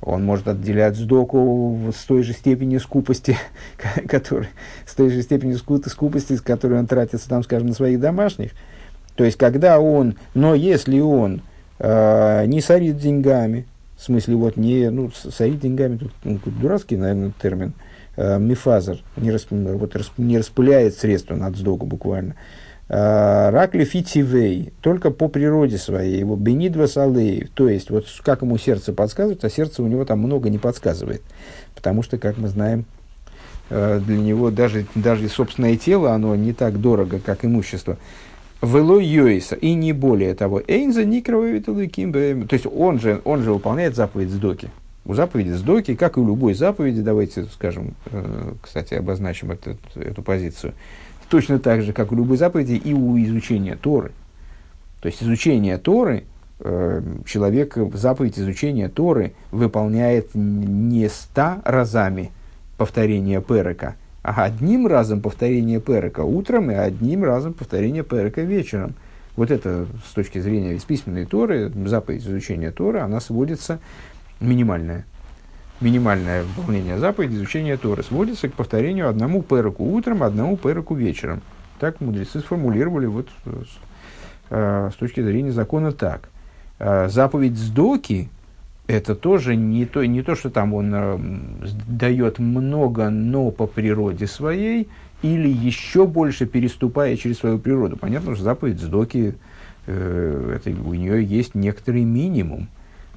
[0.00, 3.36] Он может отделять сдоку с той же степенью скупости,
[4.08, 4.48] который,
[4.86, 8.52] с той же степенью скупости, с которой он тратится, там, скажем, на своих домашних.
[9.16, 11.42] То есть, когда он, но если он
[11.78, 13.66] э, не сорит деньгами,
[13.98, 17.72] в смысле, вот не, ну, сорит деньгами, тут ну, дурацкий, наверное, термин,
[18.16, 22.36] э, мифазер, не, расп, вот, расп, не распыляет средства над сдоку буквально.
[22.88, 28.56] Э, Ракли фитивей, только по природе своей, его бенидва салей, то есть, вот как ему
[28.56, 31.22] сердце подсказывает, а сердце у него там много не подсказывает,
[31.74, 32.84] потому что, как мы знаем,
[33.68, 37.98] э, для него даже, даже собственное тело, оно не так дорого, как имущество.
[38.60, 40.60] Вело Йойса, и не более того.
[40.66, 44.70] Эйнза никровый То есть он же, он же выполняет заповедь сдоки.
[45.04, 50.22] У заповеди сдоки, как и у любой заповеди, давайте скажем, э, кстати, обозначим эту, эту
[50.22, 50.74] позицию,
[51.30, 54.12] точно так же, как у любой заповеди, и у изучения Торы.
[55.00, 56.24] То есть изучение Торы,
[56.60, 62.30] э, человек заповедь изучения Торы выполняет не ста разами
[62.76, 68.94] повторения Перека, а одним разом повторение перека утром и одним разом повторение перека вечером.
[69.36, 73.78] Вот это с точки зрения из письменной Торы, заповедь изучения Торы, она сводится
[74.40, 75.04] минимальная.
[75.80, 81.40] Минимальное выполнение заповеди изучения Торы сводится к повторению одному переку утром, одному переку вечером.
[81.78, 83.78] Так мудрецы сформулировали вот с,
[84.50, 86.30] э, с точки зрения закона так.
[86.80, 88.28] Э, заповедь сдоки
[88.88, 91.18] это тоже не то, не то, что там он э,
[91.86, 94.88] дает много, но по природе своей,
[95.20, 97.98] или еще больше переступая через свою природу.
[97.98, 99.34] Понятно, что заповедь Сдоки,
[99.86, 102.68] э, у нее есть некоторый минимум.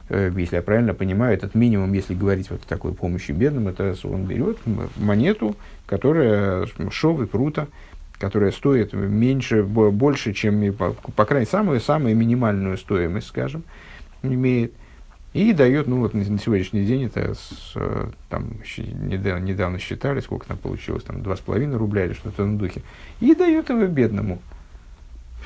[0.09, 3.95] Э, если я правильно понимаю, этот минимум, если говорить вот о такой помощи бедным, это
[4.03, 4.57] он берет
[4.97, 5.55] монету,
[5.85, 7.69] которая шов и прута,
[8.19, 13.63] которая стоит меньше, больше, чем, по, по крайней мере, самую, самую минимальную стоимость, скажем,
[14.21, 14.73] имеет
[15.33, 20.45] и дает, ну вот на, сегодняшний день это с, э, там недавно, недавно считали, сколько
[20.45, 22.81] там получилось, там 2,5 рубля или что-то на духе.
[23.21, 24.39] И дает его бедному.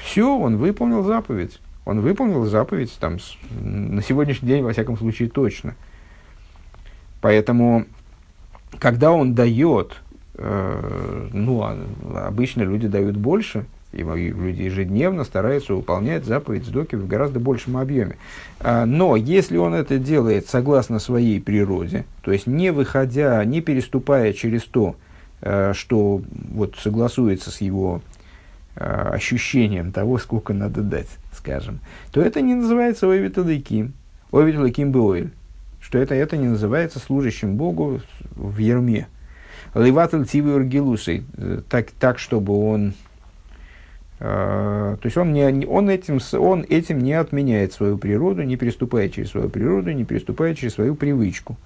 [0.02, 1.60] Все, он выполнил заповедь.
[1.86, 5.76] Он выполнил заповедь там, с, на сегодняшний день, во всяком случае, точно.
[7.22, 7.86] Поэтому,
[8.80, 10.02] когда он дает,
[10.34, 11.78] э, ну, а,
[12.28, 18.18] обычно люди дают больше, и люди ежедневно стараются выполнять заповедь Сдоки в гораздо большем объеме.
[18.60, 24.34] А, но если он это делает согласно своей природе, то есть не выходя, не переступая
[24.34, 24.96] через то,
[25.42, 28.02] э, что вот согласуется с его
[28.76, 31.80] э, ощущением того, сколько надо дать, скажем,
[32.12, 33.94] то это не называется ойвит лейким,
[34.32, 35.32] ойвит лейким беойль,
[35.80, 38.02] что это, это не называется служащим Богу
[38.36, 39.08] в ерме.
[39.74, 40.54] Леватель тивы
[41.70, 43.15] так, так, чтобы он а,
[44.20, 49.32] то есть он, не, он, этим, он этим не отменяет свою природу, не переступает через
[49.32, 51.58] свою природу, не переступает через свою привычку.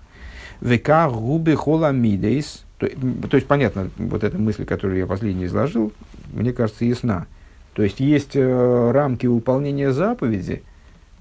[0.60, 2.66] Века губы холамидейс.
[2.80, 2.88] То,
[3.34, 5.94] есть, понятно, вот эта мысль, которую я последний изложил,
[6.34, 7.28] мне кажется, ясна.
[7.74, 10.64] То есть, есть э, рамки выполнения заповеди,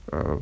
[0.07, 0.39] э,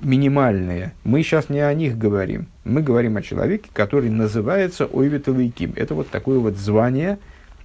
[0.00, 0.92] минимальные.
[1.04, 2.46] Мы сейчас не о них говорим.
[2.64, 7.18] Мы говорим о человеке, который называется Ойвитовый Это вот такое вот звание,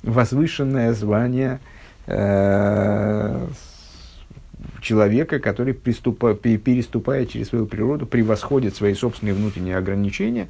[0.04, 1.79] возвышенное звание– Э,
[4.82, 10.48] человека, который, приступа, переступая через свою природу, превосходит свои собственные внутренние ограничения,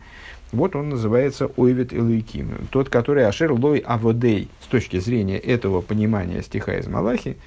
[0.51, 2.67] вот он называется Ойвет Элуиким.
[2.71, 7.37] Тот, который Ашер Лой Аводей, с точки зрения этого понимания стиха из Малахи,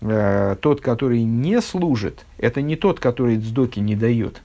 [0.00, 4.42] э, тот, который не служит, это не тот, который дздоки не дает.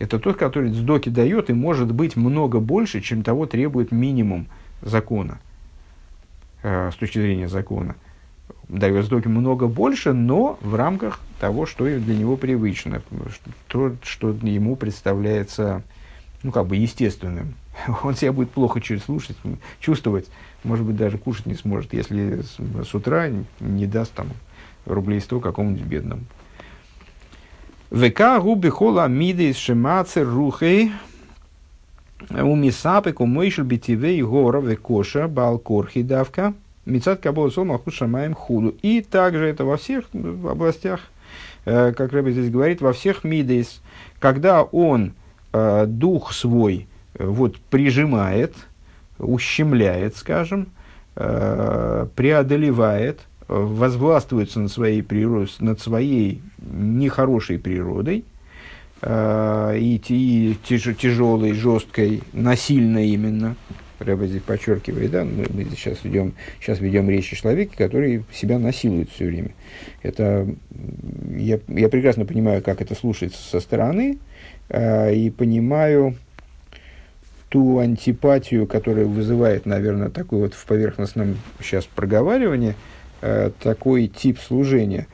[0.00, 4.48] Это тот, который дздоки дает и может быть много больше, чем того требует минимум
[4.82, 5.38] закона.
[6.66, 7.94] Э, с точки зрения закона,
[8.68, 13.02] дает сдоки много больше, но в рамках того, что для него привычно,
[13.68, 15.82] то, что ему представляется
[16.42, 17.52] ну, как бы естественным.
[18.02, 19.36] Он себя будет плохо слушать,
[19.78, 20.30] чувствовать,
[20.62, 24.28] может быть, даже кушать не сможет, если с, утра не даст там
[24.86, 26.22] рублей сто какому-нибудь бедному.
[27.90, 30.92] ВК губи хола миды из шемацер рухей
[32.30, 36.54] у Мисапек, у Мойшель Битивей, Гора, Векоша, Балкорхи, Давка,
[36.86, 38.74] Мицат Кабола Сол, Малхут Шамаем, Худу.
[38.82, 41.00] И также это во всех областях,
[41.64, 43.80] э, как Рэбби здесь говорит, во всех мидейс,
[44.18, 45.12] когда он
[45.52, 48.54] э, дух свой э, вот прижимает,
[49.18, 50.68] ущемляет, скажем,
[51.14, 58.24] преодолевает, возвластвуется над своей, природ, над своей нехорошей природой,
[59.06, 63.56] и, и тяж, тяжелой, жесткой, насильной именно.
[63.98, 68.58] Рэба здесь подчеркивает, да, мы, мы сейчас ведем, сейчас ведем речь о человеке, который себя
[68.58, 69.50] насилует все время.
[70.02, 70.48] Это
[71.36, 74.18] я, я прекрасно понимаю, как это слушается со стороны,
[74.68, 76.16] э, и понимаю
[77.48, 82.74] ту антипатию, которая вызывает, наверное, такой вот в поверхностном сейчас проговаривании,
[83.22, 85.06] э, такой тип служения.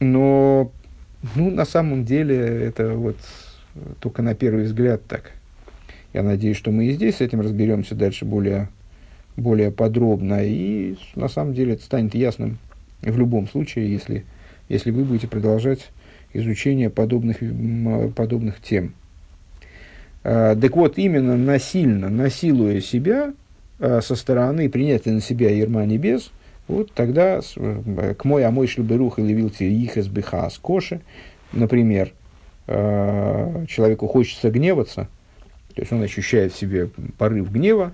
[0.00, 0.70] Но,
[1.34, 3.16] ну, на самом деле, это вот
[4.00, 5.32] только на первый взгляд так.
[6.12, 8.68] Я надеюсь, что мы и здесь с этим разберемся дальше более,
[9.36, 10.44] более подробно.
[10.44, 12.58] И на самом деле это станет ясным
[13.02, 14.24] в любом случае, если,
[14.68, 15.90] если вы будете продолжать
[16.32, 17.38] изучение подобных,
[18.14, 18.94] подобных тем.
[20.24, 23.32] А, так вот, именно насильно, насилуя себя
[23.78, 26.30] а, со стороны принятия на себя Ерма Небес,
[26.68, 31.00] вот тогда э, к мой амой шлюберух или вилти ихес бихас коши,
[31.52, 32.12] например,
[32.68, 35.08] а, человеку хочется гневаться,
[35.74, 37.92] то есть он ощущает в себе порыв гнева,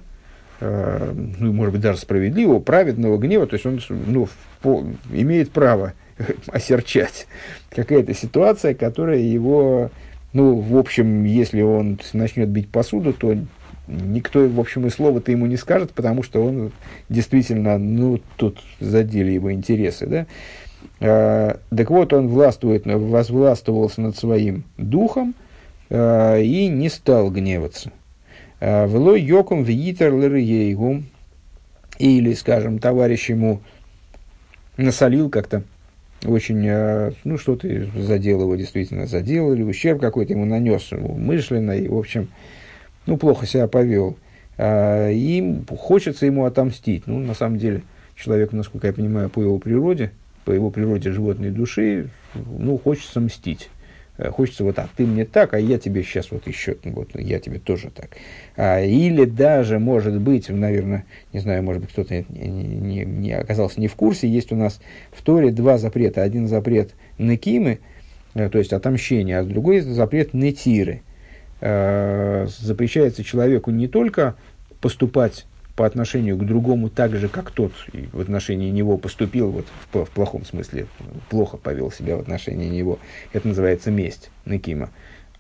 [0.61, 4.29] ну, может быть, даже справедливого, праведного гнева, то есть он ну,
[4.61, 5.93] по, имеет право
[6.47, 7.27] осерчать.
[7.71, 9.91] Какая-то ситуация, которая его,
[10.33, 13.37] ну, в общем, если он начнет бить посуду, то
[13.87, 16.73] никто, в общем, и слова-то ему не скажет, потому что он
[17.09, 20.27] действительно, ну, тут задели его интересы, да.
[21.01, 25.35] А, так вот, он властвует, возвластвовался над своим духом
[25.91, 27.91] а, и не стал гневаться.
[28.61, 31.03] А, Вело йоком виитер лерейгу,
[31.99, 33.61] или, скажем, товарищ ему
[34.77, 35.63] насолил как-то,
[36.25, 41.99] очень, ну, что-то задел его, действительно задел, или ущерб какой-то ему нанес умышленно, и, в
[41.99, 42.29] общем,
[43.07, 44.17] ну, плохо себя повел.
[44.59, 47.07] А, и хочется ему отомстить.
[47.07, 47.83] Ну, на самом деле,
[48.17, 50.13] человек, насколько я понимаю, по его природе,
[50.45, 53.71] по его природе животной души, ну, хочется мстить.
[54.19, 57.39] Э, хочется вот, а ты мне так, а я тебе сейчас вот еще, вот я
[57.39, 58.11] тебе тоже так.
[58.57, 63.81] А, или даже, может быть, наверное, не знаю, может быть, кто-то не, не, не оказался
[63.81, 64.81] не в курсе, есть у нас
[65.13, 66.23] в Торе два запрета.
[66.23, 67.81] Один запрет Некимы,
[68.35, 71.03] э, то есть отомщение, а другой запрет Нетиры.
[71.65, 74.35] А, запрещается человеку не только
[74.81, 75.47] поступать
[75.77, 77.73] по отношению к другому так же, как тот
[78.13, 80.87] в отношении него поступил, вот в, в плохом смысле,
[81.31, 82.99] плохо повел себя в отношении него.
[83.33, 84.91] Это называется месть Накима.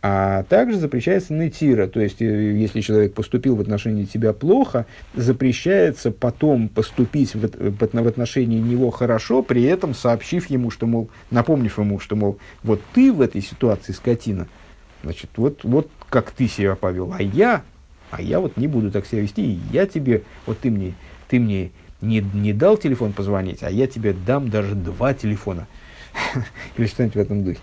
[0.05, 6.11] А также запрещается нытира, то есть, э, если человек поступил в отношении тебя плохо, запрещается
[6.11, 12.01] потом поступить в, в отношении него хорошо, при этом сообщив ему, что, мол, напомнив ему,
[12.01, 14.49] что, мол, вот ты в этой ситуации скотина,
[15.03, 17.63] значит, вот, вот как ты себя повел, а я
[18.13, 20.93] а я вот не буду так себя вести, я тебе, вот ты мне,
[21.29, 21.71] ты мне
[22.03, 25.67] не, не дал телефон позвонить, а я тебе дам даже два телефона.
[26.77, 27.61] Или что-нибудь в этом духе.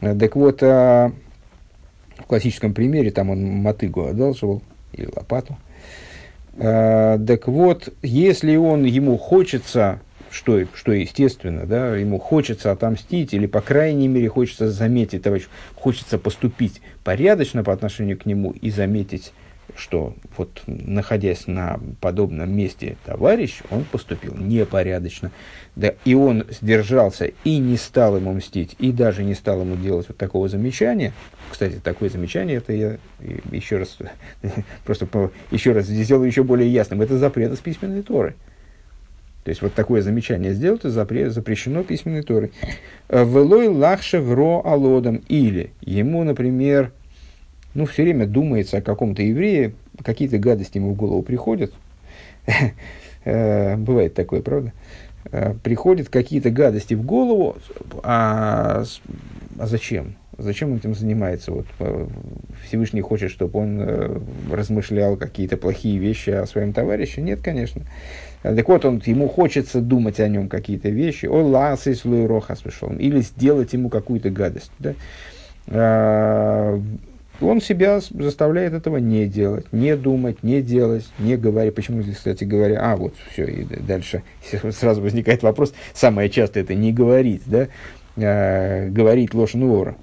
[0.00, 1.12] Так вот, а,
[2.16, 4.62] в классическом примере, там он мотыгу одалживал,
[4.94, 5.58] или лопату.
[6.56, 13.46] А, так вот, если он, ему хочется, что, что естественно, да, ему хочется отомстить, или,
[13.46, 19.32] по крайней мере, хочется заметить, товарищ, хочется поступить порядочно по отношению к нему и заметить
[19.74, 25.30] что вот находясь на подобном месте товарищ, он поступил непорядочно.
[25.74, 30.08] Да, и он сдержался и не стал ему мстить, и даже не стал ему делать
[30.08, 31.12] вот такого замечания.
[31.50, 32.98] Кстати, такое замечание, это я
[33.50, 33.98] еще раз,
[34.84, 35.08] просто
[35.50, 38.34] еще раз сделаю еще более ясным, это запрет из письменной Торы.
[39.46, 42.50] То есть вот такое замечание сделать, запрещено письменной Торой.
[43.08, 45.22] Велой лахше гро алодом.
[45.28, 46.90] Или ему, например,
[47.72, 51.72] ну, все время думается о каком-то еврее, какие-то гадости ему в голову приходят.
[53.28, 54.72] Э, бывает такое, правда?
[55.32, 57.56] Э, приходят какие-то гадости в голову,
[58.04, 58.84] а,
[59.58, 60.14] а зачем?
[60.38, 61.50] Зачем он этим занимается?
[61.50, 62.06] Вот э,
[62.64, 67.20] Всевышний хочет, чтобы он размышлял какие-то плохие вещи о своем товарище?
[67.20, 67.82] Нет, конечно.
[68.54, 72.62] Так вот, он, ему хочется думать о нем какие-то вещи, о ласы рохас
[72.98, 74.70] или сделать ему какую-то гадость.
[74.78, 74.94] Да?
[77.40, 81.74] он себя заставляет этого не делать, не думать, не делать, не говорить.
[81.74, 84.22] Почему здесь, кстати говоря, а, вот все, и дальше
[84.70, 87.68] сразу возникает вопрос, самое часто это не говорить, да,
[88.16, 89.96] а, говорить ложь Нуора.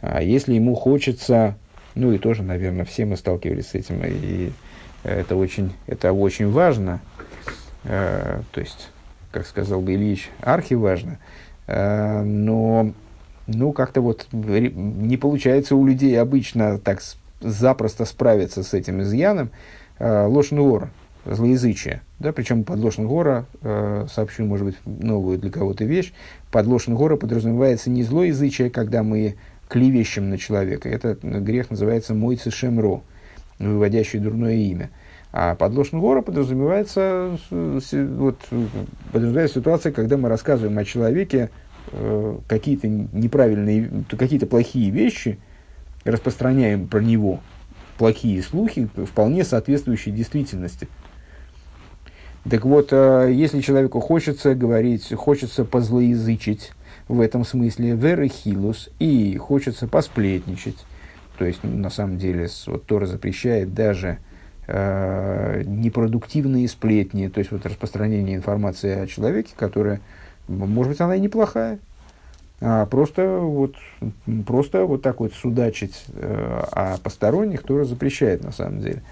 [0.00, 1.56] А если ему хочется,
[1.94, 4.50] ну и тоже, наверное, все мы сталкивались с этим, и
[5.04, 7.09] это очень, это очень важно, а,
[7.90, 8.90] то есть,
[9.32, 11.18] как сказал бы Ильич, архиважно,
[11.66, 12.92] а, но
[13.46, 17.00] ну, как-то вот не получается у людей обычно так
[17.40, 19.50] запросто справиться с этим изъяном.
[19.98, 20.90] Э, ложь Нуора,
[21.24, 22.02] злоязычие.
[22.18, 26.12] Да, причем под ложь Нуора, э, сообщу, может быть, новую для кого-то вещь,
[26.50, 29.36] под ложь Нуора подразумевается не злоязычие, когда мы
[29.68, 30.88] клевещем на человека.
[30.88, 33.02] Это грех называется мой цешемро,
[33.58, 34.90] выводящий дурное имя.
[35.32, 38.38] А под ложь Нуора подразумевается, вот,
[39.12, 41.50] подразумевается ситуация, когда мы рассказываем о человеке
[41.92, 45.38] э, какие-то неправильные, какие-то плохие вещи,
[46.04, 47.40] распространяем про него
[47.96, 50.88] плохие слухи, вполне соответствующие действительности.
[52.48, 56.72] Так вот, э, если человеку хочется говорить, хочется позлоязычить
[57.06, 60.78] в этом смысле, верехилус, и хочется посплетничать,
[61.38, 64.18] то есть, на самом деле, вот Тора запрещает даже
[64.70, 70.00] э, непродуктивные сплетни, то есть вот распространение информации о человеке, которая,
[70.48, 71.78] может быть, она и неплохая,
[72.60, 73.74] а просто вот,
[74.46, 79.02] просто вот так вот судачить э, о посторонних тоже запрещает на самом деле.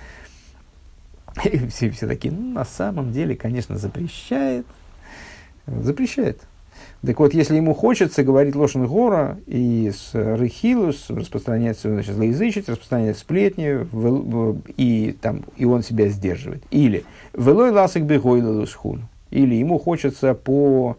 [1.45, 4.67] И все, все такие, ну, на самом деле, конечно, запрещает.
[5.67, 6.41] Запрещает.
[7.07, 13.17] Так вот, если ему хочется говорить Лошен Гора и с Рехилус, распространять, значит, злоязычить, распространять
[13.17, 13.87] сплетни,
[14.77, 16.65] и, там, и он себя сдерживает.
[16.73, 19.07] Или Велой Ласик Бегойлалус Хун.
[19.31, 20.97] Или ему хочется по,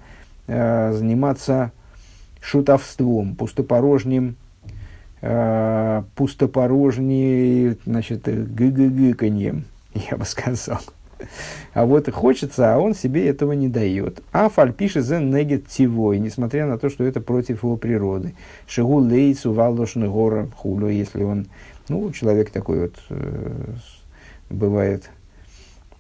[0.48, 1.74] э, заниматься
[2.42, 4.38] шутовством, пустопорожним,
[5.22, 9.66] э, пустопорожней, значит, гыгыгыканьем,
[10.10, 10.80] я бы сказал.
[11.74, 14.22] А вот хочется, а он себе этого не дает.
[14.32, 18.34] А фальпиши зен негет тивой, несмотря на то, что это против его природы.
[18.68, 21.48] Шигу лейцу валдошны гора хулю, если он,
[21.88, 23.66] ну, человек такой вот э,
[24.50, 25.10] бывает,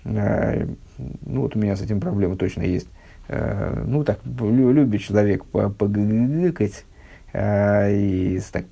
[0.05, 0.67] э,
[0.97, 2.87] ну, вот у меня с этим проблема точно есть
[3.29, 6.83] Э, ну, так, любит человек погыкать,
[7.31, 8.65] и так,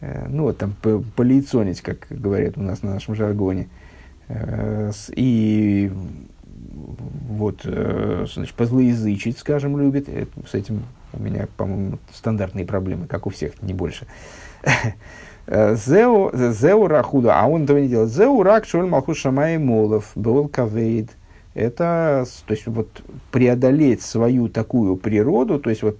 [0.00, 0.74] ну, вот там,
[1.14, 3.68] полицонить, как говорят у нас на нашем жаргоне.
[5.16, 5.92] И
[7.28, 10.08] вот, значит, позлоязычить, скажем, любит.
[10.48, 14.06] С этим у меня, по-моему, стандартные проблемы, как у всех, не больше.
[15.46, 18.10] Зеу рахуда, а он этого не делает.
[18.10, 21.10] Зеу рак шоль малху шамай молов, был кавейд
[21.54, 23.02] это то есть, вот,
[23.32, 25.98] преодолеть свою такую природу, то есть вот,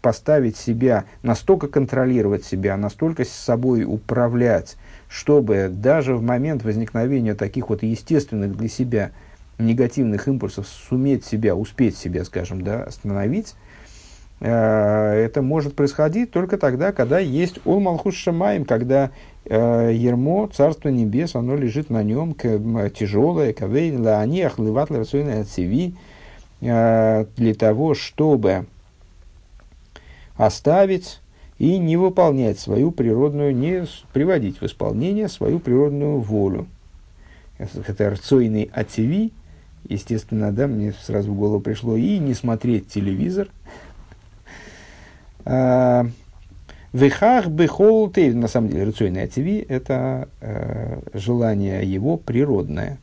[0.00, 4.76] поставить себя, настолько контролировать себя, настолько с собой управлять,
[5.08, 9.12] чтобы даже в момент возникновения таких вот естественных для себя
[9.58, 13.54] негативных импульсов суметь себя, успеть себя, скажем, да, остановить,
[14.40, 19.10] э, это может происходить только тогда, когда есть Ол Малхус Шамаем, когда
[19.48, 25.94] Э, ермо, Царство Небес, оно лежит на нем тяжелое, кавейн, лааниах, леват, ларсуйна, ациви,
[26.60, 28.66] э, для того, чтобы
[30.36, 31.20] оставить
[31.58, 36.66] и не выполнять свою природную, не приводить в исполнение свою природную волю.
[37.58, 39.32] Это рцойный ациви,
[39.88, 43.48] естественно, да, мне сразу в голову пришло, и не смотреть телевизор,
[45.44, 46.04] э,
[46.96, 52.96] Вехах бехол на самом деле, рационный ативи– это э, желание его природное.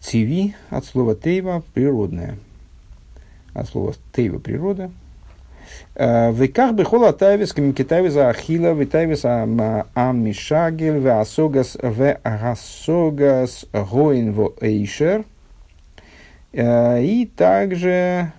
[0.00, 2.36] Циви от слова тейва– природное.
[3.54, 4.90] От слова тейва– природа.
[5.94, 15.24] Э, Веках бехол атайвис камикитавис ахила витайвис амишагель веасогас веасогас гоин во эйшер.
[16.52, 18.32] Э, и также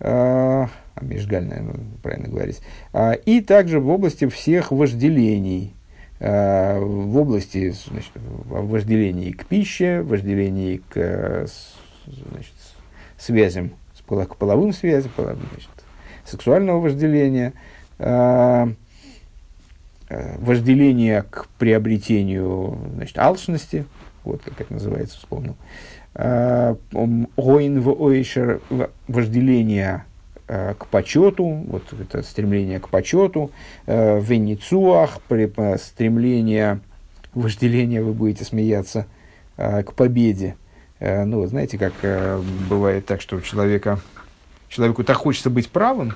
[0.00, 0.66] э,
[1.00, 2.60] Межгаль, наверное, правильно говорить.
[2.92, 5.74] А, и также в области всех вожделений,
[6.20, 11.46] в области значит, вожделений к пище, вожделений к
[12.06, 12.52] значит,
[13.16, 13.70] связям,
[14.06, 15.70] к половым связям, значит,
[16.30, 17.52] сексуального вожделения,
[17.98, 18.68] а,
[20.08, 23.84] вожделения к приобретению значит, алчности,
[24.24, 25.56] вот как это называется, вспомнил.
[26.14, 28.60] Гоин в ойшер,
[29.06, 30.04] вожделение
[30.52, 33.52] Э, к почету, вот это стремление к почету,
[33.86, 35.20] э, в Венецуах,
[35.78, 36.80] стремление,
[37.34, 39.06] вожделение, вы будете смеяться,
[39.56, 40.56] э, к победе.
[40.98, 41.94] Ну, знаете, как
[42.68, 44.00] бывает так, что у человека,
[44.70, 46.14] человеку так хочется быть правым,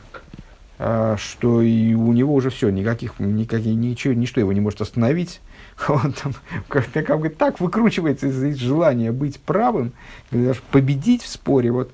[0.78, 5.40] что и у него уже все, никаких, никаких, ничего, ничто его не может остановить.
[5.88, 6.32] Он там
[6.68, 9.92] как-то как бы так выкручивается из, из желания быть правым,
[10.30, 11.92] даже победить в споре, вот,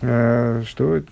[0.00, 1.02] что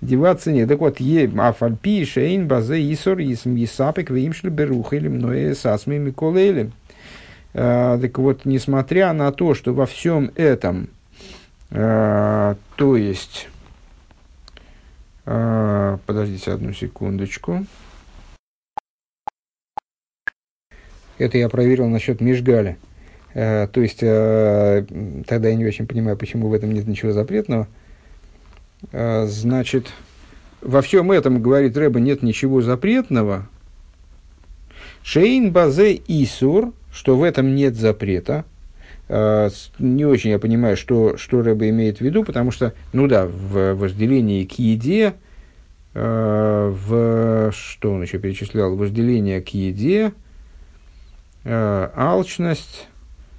[0.00, 0.68] деваться нет.
[0.68, 6.70] Так вот, е афальпи шейн базе исор исм есапек вимшли берух или мное сасми миколели.
[7.54, 10.88] А, так вот, несмотря на то, что во всем этом,
[11.70, 13.55] а, то есть, а,
[15.26, 17.66] подождите одну секундочку.
[21.18, 22.78] Это я проверил насчет Межгаля.
[23.34, 27.68] то есть, тогда я не очень понимаю, почему в этом нет ничего запретного.
[28.92, 29.92] А, значит,
[30.60, 33.48] во всем этом, говорит Рэба, нет ничего запретного.
[35.02, 38.44] Шейн базе исур, что в этом нет запрета.
[39.08, 43.26] Э, не очень я понимаю, что, что Рэба имеет в виду, потому что, ну да,
[43.26, 45.14] в вожделении к еде,
[45.94, 50.12] э, в, что он еще перечислял, вожделение к еде,
[51.44, 52.88] э, алчность,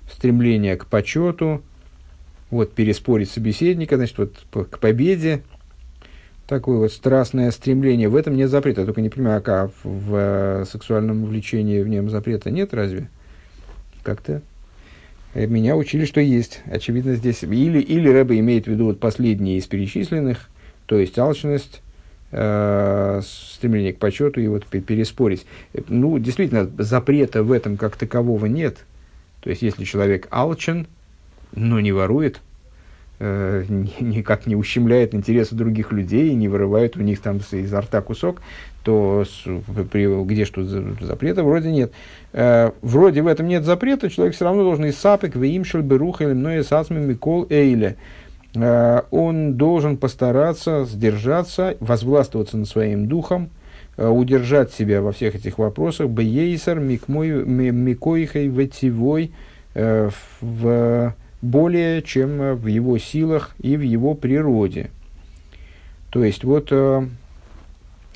[0.09, 1.61] стремление к почету,
[2.49, 5.43] вот переспорить собеседника, значит, вот к победе,
[6.47, 8.07] такое вот страстное стремление.
[8.07, 8.81] В этом нет запрета.
[8.81, 13.09] Я только не понимаю, а в сексуальном влечении в нем запрета нет разве?
[14.01, 14.41] Как-то
[15.45, 16.61] меня учили, что есть.
[16.65, 20.49] Очевидно, здесь или, или Рэба имеет в виду вот последние из перечисленных,
[20.85, 21.81] то есть алчность,
[22.31, 25.45] э, стремление к почету и вот переспорить.
[25.73, 28.85] Э, ну, действительно, запрета в этом как такового нет.
[29.41, 30.87] То есть, если человек алчен,
[31.53, 32.41] но не ворует,
[33.19, 33.63] э,
[33.99, 38.41] никак не ущемляет интересы других людей, не вырывает у них там изо рта кусок,
[38.83, 39.25] то
[39.91, 41.91] при, где что запрета вроде нет.
[42.33, 46.33] Э, вроде в этом нет запрета, человек все равно должен и сапик, веимшель, берух или
[46.33, 47.97] мной сасми микол эйле.
[48.55, 53.49] Э, он должен постараться сдержаться, возвластвоваться над своим духом,
[53.97, 59.33] э, удержать себя во всех этих вопросах, бейсер, микоихой, ветивой,
[59.73, 60.09] э,
[60.41, 64.89] в более чем в его силах и в его природе.
[66.09, 67.07] То есть вот э,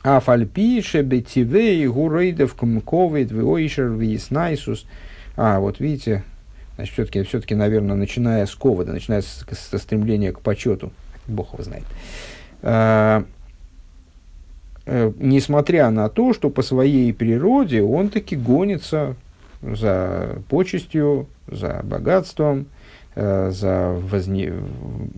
[0.04, 4.86] Афальпише бетивей гурейдов кумковит виойшер виеснайсус.
[5.38, 6.24] А, вот видите,
[6.76, 10.92] значит, все-таки, все-таки, наверное, начиная с ковода, начиная с, со стремления к почету,
[11.28, 11.84] Бог его знает.
[12.64, 13.26] А,
[14.88, 19.16] э, несмотря на то, что по своей природе он таки гонится
[19.62, 22.81] за почестью, за богатством, Э,
[23.14, 24.54] за возне,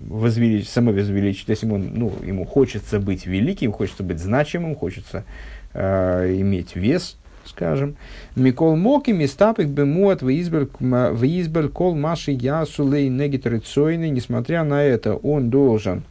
[0.07, 5.25] возвелич, самовозвеличить, если ему, ну, ему хочется быть великим, хочется быть значимым, хочется
[5.73, 7.95] э, иметь вес, скажем.
[8.35, 14.09] Микол моки мистапик бемуат выизбель кол маши ясулей негитрицойный.
[14.09, 16.03] Несмотря на это, он должен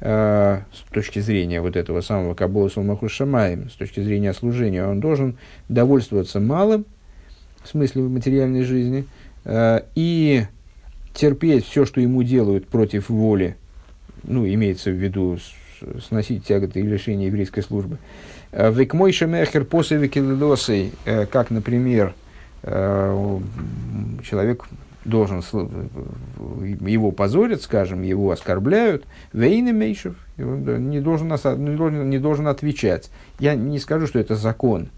[0.00, 5.00] э, с точки зрения вот этого самого Кабола Салмаху Шамаем, с точки зрения служения, он
[5.00, 6.84] должен довольствоваться малым,
[7.62, 9.06] в смысле материальной жизни,
[9.44, 10.44] э, и
[11.14, 13.56] терпеть все, что ему делают против воли,
[14.24, 15.38] ну, имеется в виду
[16.06, 17.98] сносить тяготы и лишения еврейской службы.
[18.52, 22.14] Э, Векмой шемехер после викилидосой, э, как, например,
[22.62, 23.40] э,
[24.22, 24.64] человек
[25.04, 25.42] должен,
[26.80, 29.04] его позорят, скажем, его оскорбляют,
[29.34, 31.28] вейны мейшев, не должен,
[32.08, 33.10] не, должен, отвечать.
[33.38, 34.88] Я не скажу, что это закон,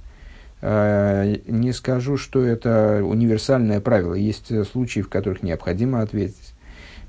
[0.62, 4.14] не скажу, что это универсальное правило.
[4.14, 6.54] Есть э, случаи, в которых необходимо ответить.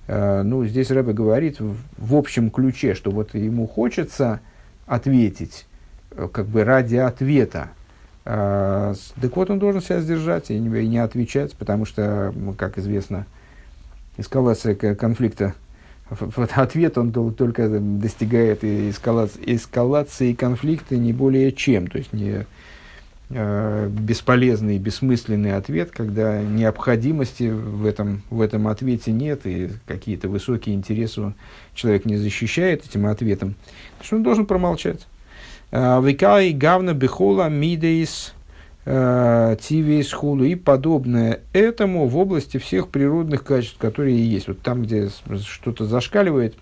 [0.08, 4.42] Э, ну, здесь Рэбе говорит в, общем ключе, что вот ему хочется
[4.86, 5.66] ответить,
[6.32, 7.70] как бы ради ответа.
[8.24, 8.98] Так
[9.36, 13.26] вот, он должен себя сдержать и не, отвечать, потому что, как известно,
[14.18, 15.54] эскалация конфликта
[16.10, 21.88] вот ответ он только достигает эскалации конфликта не более чем.
[21.88, 22.46] То есть не,
[23.30, 30.76] э, бесполезный, бесмысленный ответ, когда необходимости в этом, в этом ответе нет, и какие-то высокие
[30.76, 31.34] интересы
[31.74, 33.56] человек не защищает этим ответом,
[34.02, 35.08] что он должен промолчать.
[35.72, 38.34] А, Викай гавна бихола мидейс
[38.86, 44.48] э, тивейс хулу и подобное этому в области всех природных качеств, которые есть.
[44.48, 45.10] Вот там, где
[45.46, 46.56] что-то зашкаливает,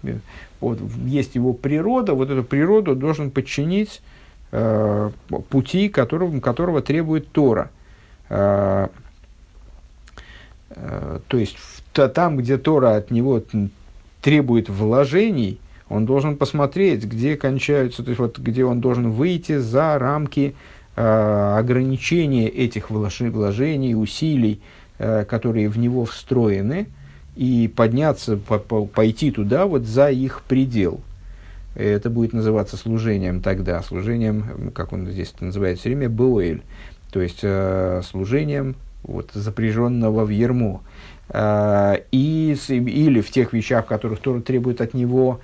[0.60, 4.02] вот, есть его природа, вот эту природу должен подчинить
[4.58, 5.12] Э,
[5.50, 7.72] пути, которого, которого требует Тора.
[8.30, 8.88] Э,
[10.70, 11.58] э, то есть,
[11.92, 13.44] там, где Тора от него
[14.22, 20.00] требует вложений, он должен посмотреть, где кончаются, то есть, вот, где он должен выйти за
[20.00, 20.56] рамки
[20.96, 24.62] ограничения этих вложений, усилий,
[24.98, 26.88] которые в него встроены,
[27.36, 31.02] и подняться, по, по, пойти туда вот за их предел
[31.76, 36.64] это будет называться служением тогда, служением, как он здесь это называет все время, боэль,
[37.12, 40.82] то есть э, служением вот, запряженного в ерму.
[41.30, 45.42] Э, и, или в тех вещах, в которых Тора требует от него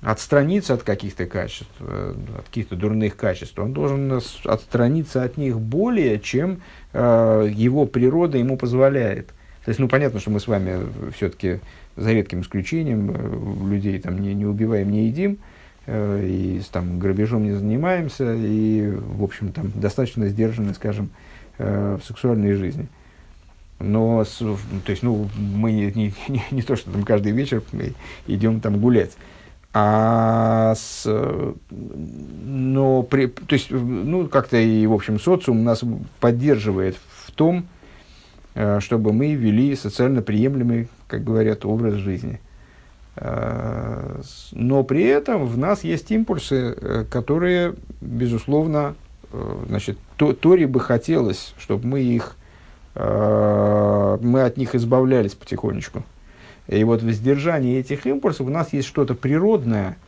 [0.00, 6.18] отстраниться от каких-то качеств, э, от каких-то дурных качеств, он должен отстраниться от них более,
[6.18, 6.62] чем
[6.94, 9.28] э, его природа ему позволяет.
[9.64, 10.78] То есть, ну, понятно, что мы с вами
[11.14, 11.60] все-таки,
[11.96, 15.57] за редким исключением, э, людей там не, не убиваем, не едим, Э,
[15.90, 21.10] и там, грабежом не занимаемся, и, в общем, там, достаточно сдержаны, скажем,
[21.58, 22.88] э, в сексуальной жизни.
[23.80, 27.62] Но, то есть, ну, мы не, не, не, не то, что там каждый вечер
[28.26, 29.16] идем там гулять,
[29.72, 31.08] а с,
[31.70, 35.84] но при, то есть, ну, как-то и, в общем, социум нас
[36.20, 37.66] поддерживает в том,
[38.54, 42.40] э, чтобы мы вели социально приемлемый, как говорят, образ жизни.
[43.20, 44.20] Э,
[44.52, 48.94] но при этом в нас есть импульсы, э, которые, безусловно,
[49.66, 52.34] значит, то, Торе бы хотелось, чтобы мы их,
[52.94, 56.02] мы от них избавлялись потихонечку.
[56.66, 59.98] И вот в сдержании этих импульсов у нас есть что-то природное,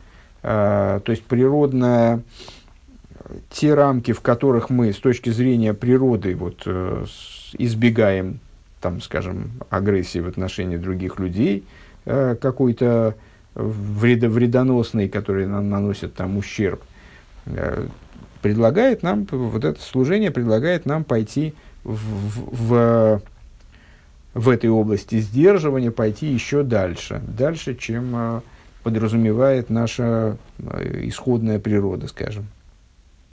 [0.41, 2.23] то есть природное,
[3.49, 7.05] те рамки, в которых мы с точки зрения природы вот, э,
[7.57, 8.39] избегаем,
[8.79, 13.15] там, скажем, агрессии в отношении других людей, э, какой-то
[13.55, 16.81] вредо, вредоносный, который нам наносит там ущерб,
[17.45, 17.85] э,
[18.41, 21.99] предлагает нам, вот это служение предлагает нам пойти в,
[22.51, 23.21] в,
[24.33, 28.41] в этой области сдерживания, пойти еще дальше, дальше, чем
[28.83, 32.47] подразумевает наша исходная природа, скажем.